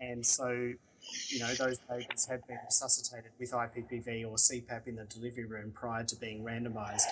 And 0.00 0.24
so, 0.24 0.72
you 1.28 1.38
know, 1.38 1.54
those 1.54 1.78
babies 1.88 2.26
had 2.30 2.46
been 2.46 2.58
resuscitated 2.64 3.30
with 3.38 3.52
IPPV 3.52 4.26
or 4.26 4.36
CPAP 4.36 4.86
in 4.88 4.96
the 4.96 5.04
delivery 5.04 5.46
room 5.46 5.72
prior 5.74 6.04
to 6.04 6.16
being 6.16 6.44
randomised. 6.44 7.06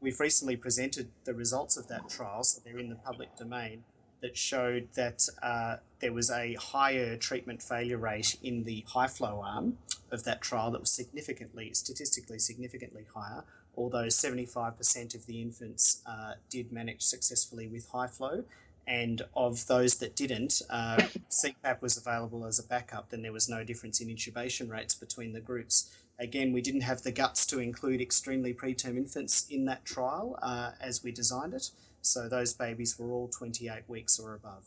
We've 0.00 0.18
recently 0.20 0.56
presented 0.56 1.08
the 1.24 1.34
results 1.34 1.76
of 1.76 1.88
that 1.88 2.08
trial, 2.08 2.44
so 2.44 2.60
they're 2.64 2.78
in 2.78 2.88
the 2.88 2.96
public 2.96 3.36
domain 3.36 3.84
that 4.20 4.36
showed 4.36 4.88
that 4.94 5.28
uh, 5.42 5.76
there 6.00 6.12
was 6.12 6.30
a 6.30 6.54
higher 6.54 7.16
treatment 7.16 7.62
failure 7.62 7.98
rate 7.98 8.36
in 8.42 8.64
the 8.64 8.84
high 8.88 9.06
flow 9.06 9.40
arm 9.44 9.78
of 10.10 10.24
that 10.24 10.40
trial 10.40 10.70
that 10.72 10.80
was 10.80 10.90
significantly, 10.90 11.72
statistically 11.72 12.38
significantly 12.38 13.06
higher, 13.14 13.44
although 13.76 14.06
75% 14.06 15.14
of 15.14 15.26
the 15.26 15.40
infants 15.40 16.02
uh, 16.06 16.32
did 16.50 16.72
manage 16.72 17.02
successfully 17.02 17.68
with 17.68 17.88
high 17.90 18.08
flow. 18.08 18.44
And 18.86 19.22
of 19.36 19.66
those 19.66 19.96
that 19.96 20.16
didn't, 20.16 20.62
uh, 20.70 20.96
CPAP 21.30 21.82
was 21.82 21.98
available 21.98 22.46
as 22.46 22.58
a 22.58 22.62
backup, 22.62 23.10
then 23.10 23.20
there 23.20 23.32
was 23.32 23.48
no 23.48 23.62
difference 23.62 24.00
in 24.00 24.08
intubation 24.08 24.70
rates 24.70 24.94
between 24.94 25.34
the 25.34 25.40
groups. 25.40 25.94
Again, 26.20 26.52
we 26.52 26.60
didn't 26.60 26.80
have 26.80 27.02
the 27.02 27.12
guts 27.12 27.46
to 27.46 27.60
include 27.60 28.00
extremely 28.00 28.52
preterm 28.52 28.96
infants 28.96 29.46
in 29.48 29.66
that 29.66 29.84
trial 29.84 30.36
uh, 30.42 30.72
as 30.80 31.04
we 31.04 31.12
designed 31.12 31.54
it. 31.54 31.70
So 32.02 32.28
those 32.28 32.54
babies 32.54 32.98
were 32.98 33.12
all 33.12 33.28
28 33.28 33.82
weeks 33.86 34.18
or 34.18 34.34
above. 34.34 34.64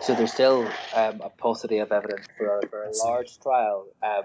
So 0.00 0.14
there's 0.14 0.32
still 0.32 0.66
um, 0.94 1.20
a 1.20 1.30
paucity 1.30 1.78
of 1.78 1.92
evidence 1.92 2.26
for, 2.36 2.60
for 2.70 2.84
a 2.84 2.96
large 3.04 3.38
trial 3.40 3.86
um, 4.02 4.22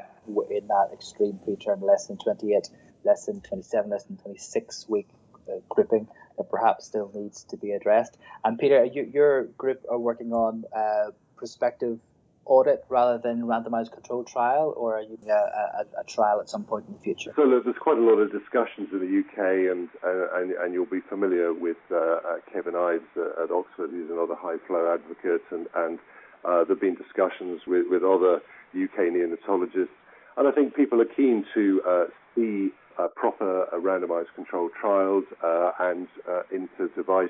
in 0.50 0.68
that 0.68 0.90
extreme 0.94 1.40
preterm, 1.46 1.82
less 1.82 2.08
than 2.08 2.18
28, 2.18 2.70
less 3.04 3.26
than 3.26 3.42
27, 3.42 3.90
less 3.90 4.06
than 4.06 4.18
26 4.18 4.88
week 4.88 5.10
uh, 5.50 5.58
grouping 5.68 6.08
that 6.38 6.50
perhaps 6.50 6.86
still 6.86 7.12
needs 7.14 7.44
to 7.44 7.58
be 7.58 7.72
addressed. 7.72 8.18
And 8.44 8.58
Peter, 8.58 8.86
you, 8.86 9.10
your 9.14 9.44
group 9.46 9.84
are 9.90 10.00
working 10.00 10.32
on 10.32 10.64
uh, 10.76 11.12
prospective 11.36 12.00
audit 12.46 12.84
rather 12.90 13.18
than 13.18 13.44
randomized 13.44 13.92
controlled 13.92 14.28
trial, 14.28 14.74
or 14.76 14.98
are 14.98 15.02
you 15.02 15.18
a, 15.28 15.32
a, 15.32 16.02
a, 16.02 16.04
trial 16.06 16.40
at 16.42 16.50
some 16.50 16.64
point 16.64 16.86
in 16.88 16.94
the 16.94 17.00
future? 17.00 17.32
So 17.36 17.44
look, 17.44 17.64
there's 17.64 17.78
quite 17.80 17.98
a 17.98 18.02
lot 18.02 18.18
of 18.18 18.32
discussions 18.32 18.90
in 18.92 19.00
the 19.00 19.20
UK, 19.22 19.72
and 19.72 19.90
uh, 20.04 20.40
and, 20.40 20.52
and, 20.52 20.74
you'll 20.74 20.86
be 20.86 21.02
familiar 21.08 21.54
with 21.54 21.78
uh, 21.92 21.96
uh, 21.96 22.20
Kevin 22.52 22.76
Ives 22.76 23.06
at 23.16 23.52
Oxford. 23.52 23.92
He's 23.92 24.10
another 24.10 24.36
high 24.36 24.58
flow 24.68 24.94
advocate, 24.94 25.44
and 25.52 25.68
and 25.76 26.00
uh, 26.44 26.64
there've 26.66 26.82
been 26.82 26.96
discussions 26.96 27.62
with, 27.68 27.86
with 27.90 28.04
other 28.04 28.42
UK 28.74 29.12
neonatologists, 29.14 29.94
and 30.38 30.48
I 30.48 30.52
think 30.52 30.76
people 30.76 31.02
are 31.02 31.12
keen 31.16 31.46
to 31.54 31.82
uh, 31.88 32.06
see 32.36 32.70
proper 33.16 33.66
randomized 33.76 34.34
controlled 34.36 34.72
trials 34.80 35.24
and 35.80 36.08
into 36.52 36.90
device 36.96 37.30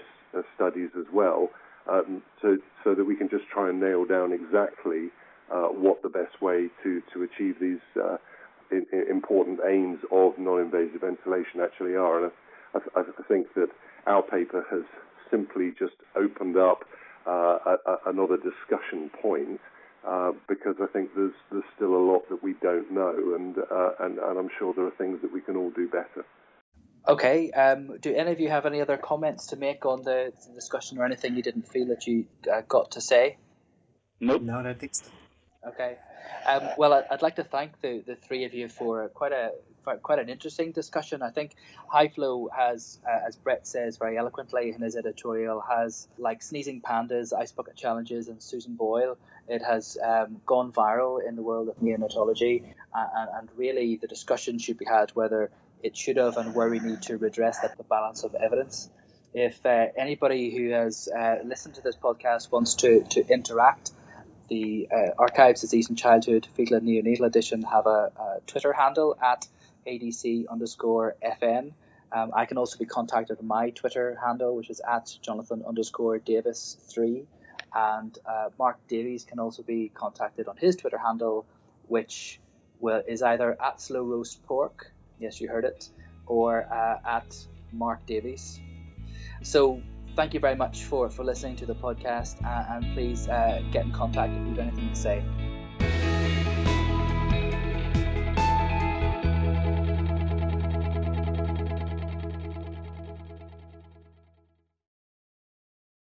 studies 0.56 0.89
as 0.98 1.06
well 1.13 1.50
um, 1.89 2.21
so, 2.41 2.58
so 2.84 2.93
that 2.95 3.06
we 3.06 3.15
can 3.15 3.30
just 3.30 3.45
try 3.52 3.69
and 3.69 3.80
nail 3.80 4.06
down 4.06 4.32
exactly 4.32 5.10
uh, 5.52 5.67
what 5.67 6.02
the 6.04 6.10
best 6.10 6.41
way 6.41 6.67
to, 6.84 7.02
to 7.13 7.23
achieve 7.23 7.56
these 7.60 7.82
uh, 8.02 8.17
in, 8.71 8.86
in 8.91 9.06
important 9.10 9.60
aims 9.67 9.99
of 10.12 10.38
non-invasive 10.38 11.02
ventilation 11.02 11.62
actually 11.62 11.95
are. 11.95 12.25
And 12.25 12.32
I, 12.75 12.80
I, 12.99 13.02
I, 13.02 13.23
think 13.28 13.47
that 13.56 13.69
our 14.06 14.21
paper 14.21 14.63
has 14.69 14.84
simply 15.32 15.73
just 15.78 15.95
opened 16.15 16.58
up 16.58 16.86
uh, 17.28 17.58
a, 17.65 17.97
another 18.08 18.38
discussion 18.38 19.10
point. 19.21 19.60
Uh, 20.08 20.32
because 20.47 20.75
I 20.82 20.86
think 20.86 21.10
there's 21.13 21.34
there's 21.52 21.65
still 21.75 21.93
a 21.93 21.99
lot 21.99 22.21
that 22.30 22.41
we 22.41 22.56
don't 22.62 22.89
know, 22.89 23.36
and, 23.36 23.58
uh, 23.58 23.89
and 23.99 24.17
and 24.17 24.39
I'm 24.39 24.47
sure 24.58 24.73
there 24.73 24.86
are 24.86 24.95
things 24.97 25.19
that 25.21 25.34
we 25.34 25.41
can 25.41 25.58
all 25.58 25.71
do 25.71 25.89
better. 25.89 26.25
Okay. 27.10 27.52
Um, 27.52 27.98
do 28.00 28.13
any 28.13 28.32
of 28.32 28.39
you 28.39 28.50
have 28.50 28.65
any 28.67 28.82
other 28.82 28.98
comments 28.98 29.48
to 29.48 29.56
make 29.56 29.86
on 29.86 30.04
the, 30.04 30.32
the 30.48 30.54
discussion 30.54 31.00
or 31.00 31.06
anything 31.06 31.36
you 31.36 31.41
didn't 31.41 31.67
feel 31.67 31.88
that 31.88 32.06
you 32.06 32.26
uh, 32.52 32.62
got 32.67 32.91
to 32.91 33.02
say? 33.02 33.38
Nope. 34.19 34.43
No, 34.43 34.60
I 34.60 34.63
don't 34.63 34.80
think 34.80 34.93
so. 34.93 35.06
Okay. 35.67 35.98
Um, 36.48 36.69
well, 36.78 37.04
I'd 37.10 37.22
like 37.22 37.36
to 37.38 37.43
thank 37.43 37.82
the, 37.82 38.04
the 38.06 38.15
three 38.15 38.45
of 38.45 38.54
you 38.54 38.69
for 38.69 39.10
quite 39.10 39.32
a 39.32 39.52
quite 40.04 40.19
an 40.19 40.30
interesting 40.30 40.72
discussion. 40.72 41.24
I 41.24 41.32
think 41.32 41.56
High 41.88 42.10
Flow 42.10 42.50
has, 42.56 43.00
uh, 43.08 43.28
as 43.28 43.36
Brett 43.36 43.65
says 43.65 43.98
very 43.98 44.17
eloquently 44.17 44.72
in 44.72 44.82
his 44.82 44.95
editorial, 44.95 45.62
has 45.62 46.08
like 46.19 46.43
Sneezing 46.43 46.82
Pandas, 46.82 47.34
Ice 47.34 47.52
Bucket 47.52 47.76
Challenges, 47.76 48.28
and 48.28 48.41
Susan 48.41 48.76
Boyle. 48.76 49.17
It 49.48 49.63
has 49.63 49.98
um, 50.04 50.41
gone 50.45 50.72
viral 50.72 51.28
in 51.28 51.36
the 51.36 51.41
world 51.41 51.69
of 51.69 51.78
neonatology, 51.78 52.63
uh, 52.93 53.08
and, 53.15 53.30
and 53.39 53.50
really 53.58 53.95
the 53.95 54.08
discussion 54.08 54.60
should 54.60 54.78
be 54.78 54.86
had 54.86 55.10
whether 55.15 55.50
it 55.84 55.96
should 55.96 56.18
have 56.18 56.38
and 56.38 56.54
where 56.54 56.70
we 56.70 56.80
need 56.80 57.02
to 57.04 57.18
redress 57.18 57.60
that 57.60 57.78
the 57.78 57.84
balance 57.84 58.24
of 58.24 58.36
evidence. 58.36 58.89
If 59.34 59.65
uh, 59.65 59.88
anybody 59.96 60.50
who 60.56 60.72
has 60.72 61.08
uh, 61.08 61.38
listened 61.44 61.76
to 61.76 61.82
this 61.82 61.96
podcast 61.96 62.52
wants 62.52 62.76
to, 62.76 63.04
to 63.12 63.28
interact, 63.28 63.92
the 64.50 64.89
uh, 64.92 65.12
Archives 65.18 65.62
Disease 65.62 65.89
and 65.89 65.98
Childhood 65.98 66.48
Fetal 66.56 66.78
and 66.78 66.88
Neonatal 66.88 67.28
Edition 67.28 67.62
have 67.62 67.86
a, 67.86 68.12
a 68.18 68.39
Twitter 68.48 68.74
handle 68.74 69.15
at 69.22 69.48
ADC 69.86 70.50
underscore 70.50 71.15
FN. 71.24 71.74
Um, 72.12 72.32
I 72.34 72.46
can 72.46 72.58
also 72.58 72.80
be 72.80 72.86
contacted 72.86 73.38
on 73.39 73.46
my 73.46 73.70
Twitter 73.70 74.18
handle, 74.24 74.56
which 74.56 74.72
is 74.72 74.82
at 74.82 75.15
Jonathan 75.22 75.63
underscore 75.68 76.18
Davis 76.18 76.76
three, 76.89 77.28
and 77.74 78.18
uh, 78.26 78.50
Mark 78.58 78.80
Davies 78.88 79.26
can 79.26 79.39
also 79.39 79.62
be 79.62 79.92
contacted 79.94 80.48
on 80.48 80.58
his 80.58 80.76
Twitter 80.76 80.98
handle, 80.98 81.46
which 81.88 82.39
will, 82.80 83.04
is 83.08 83.22
either 83.22 83.56
at 83.62 83.80
Slow 83.80 84.02
Roast 84.02 84.44
Pork 84.48 84.92
Yes, 85.19 85.39
you 85.41 85.49
heard 85.49 85.65
it. 85.65 85.89
Or 86.25 86.65
uh, 86.71 86.99
at 87.05 87.36
Mark 87.71 88.05
Davies. 88.05 88.60
So 89.43 89.82
thank 90.15 90.34
you 90.34 90.39
very 90.39 90.55
much 90.55 90.84
for, 90.84 91.10
for 91.10 91.23
listening 91.23 91.55
to 91.58 91.65
the 91.65 91.75
podcast 91.75 92.43
uh, 92.43 92.75
and 92.75 92.93
please 92.93 93.27
uh, 93.27 93.62
get 93.71 93.86
in 93.86 93.91
contact 93.91 94.34
if 94.34 94.39
you 94.43 94.49
have 94.49 94.60
anything 94.60 94.89
to 94.89 94.95
say. 94.95 95.23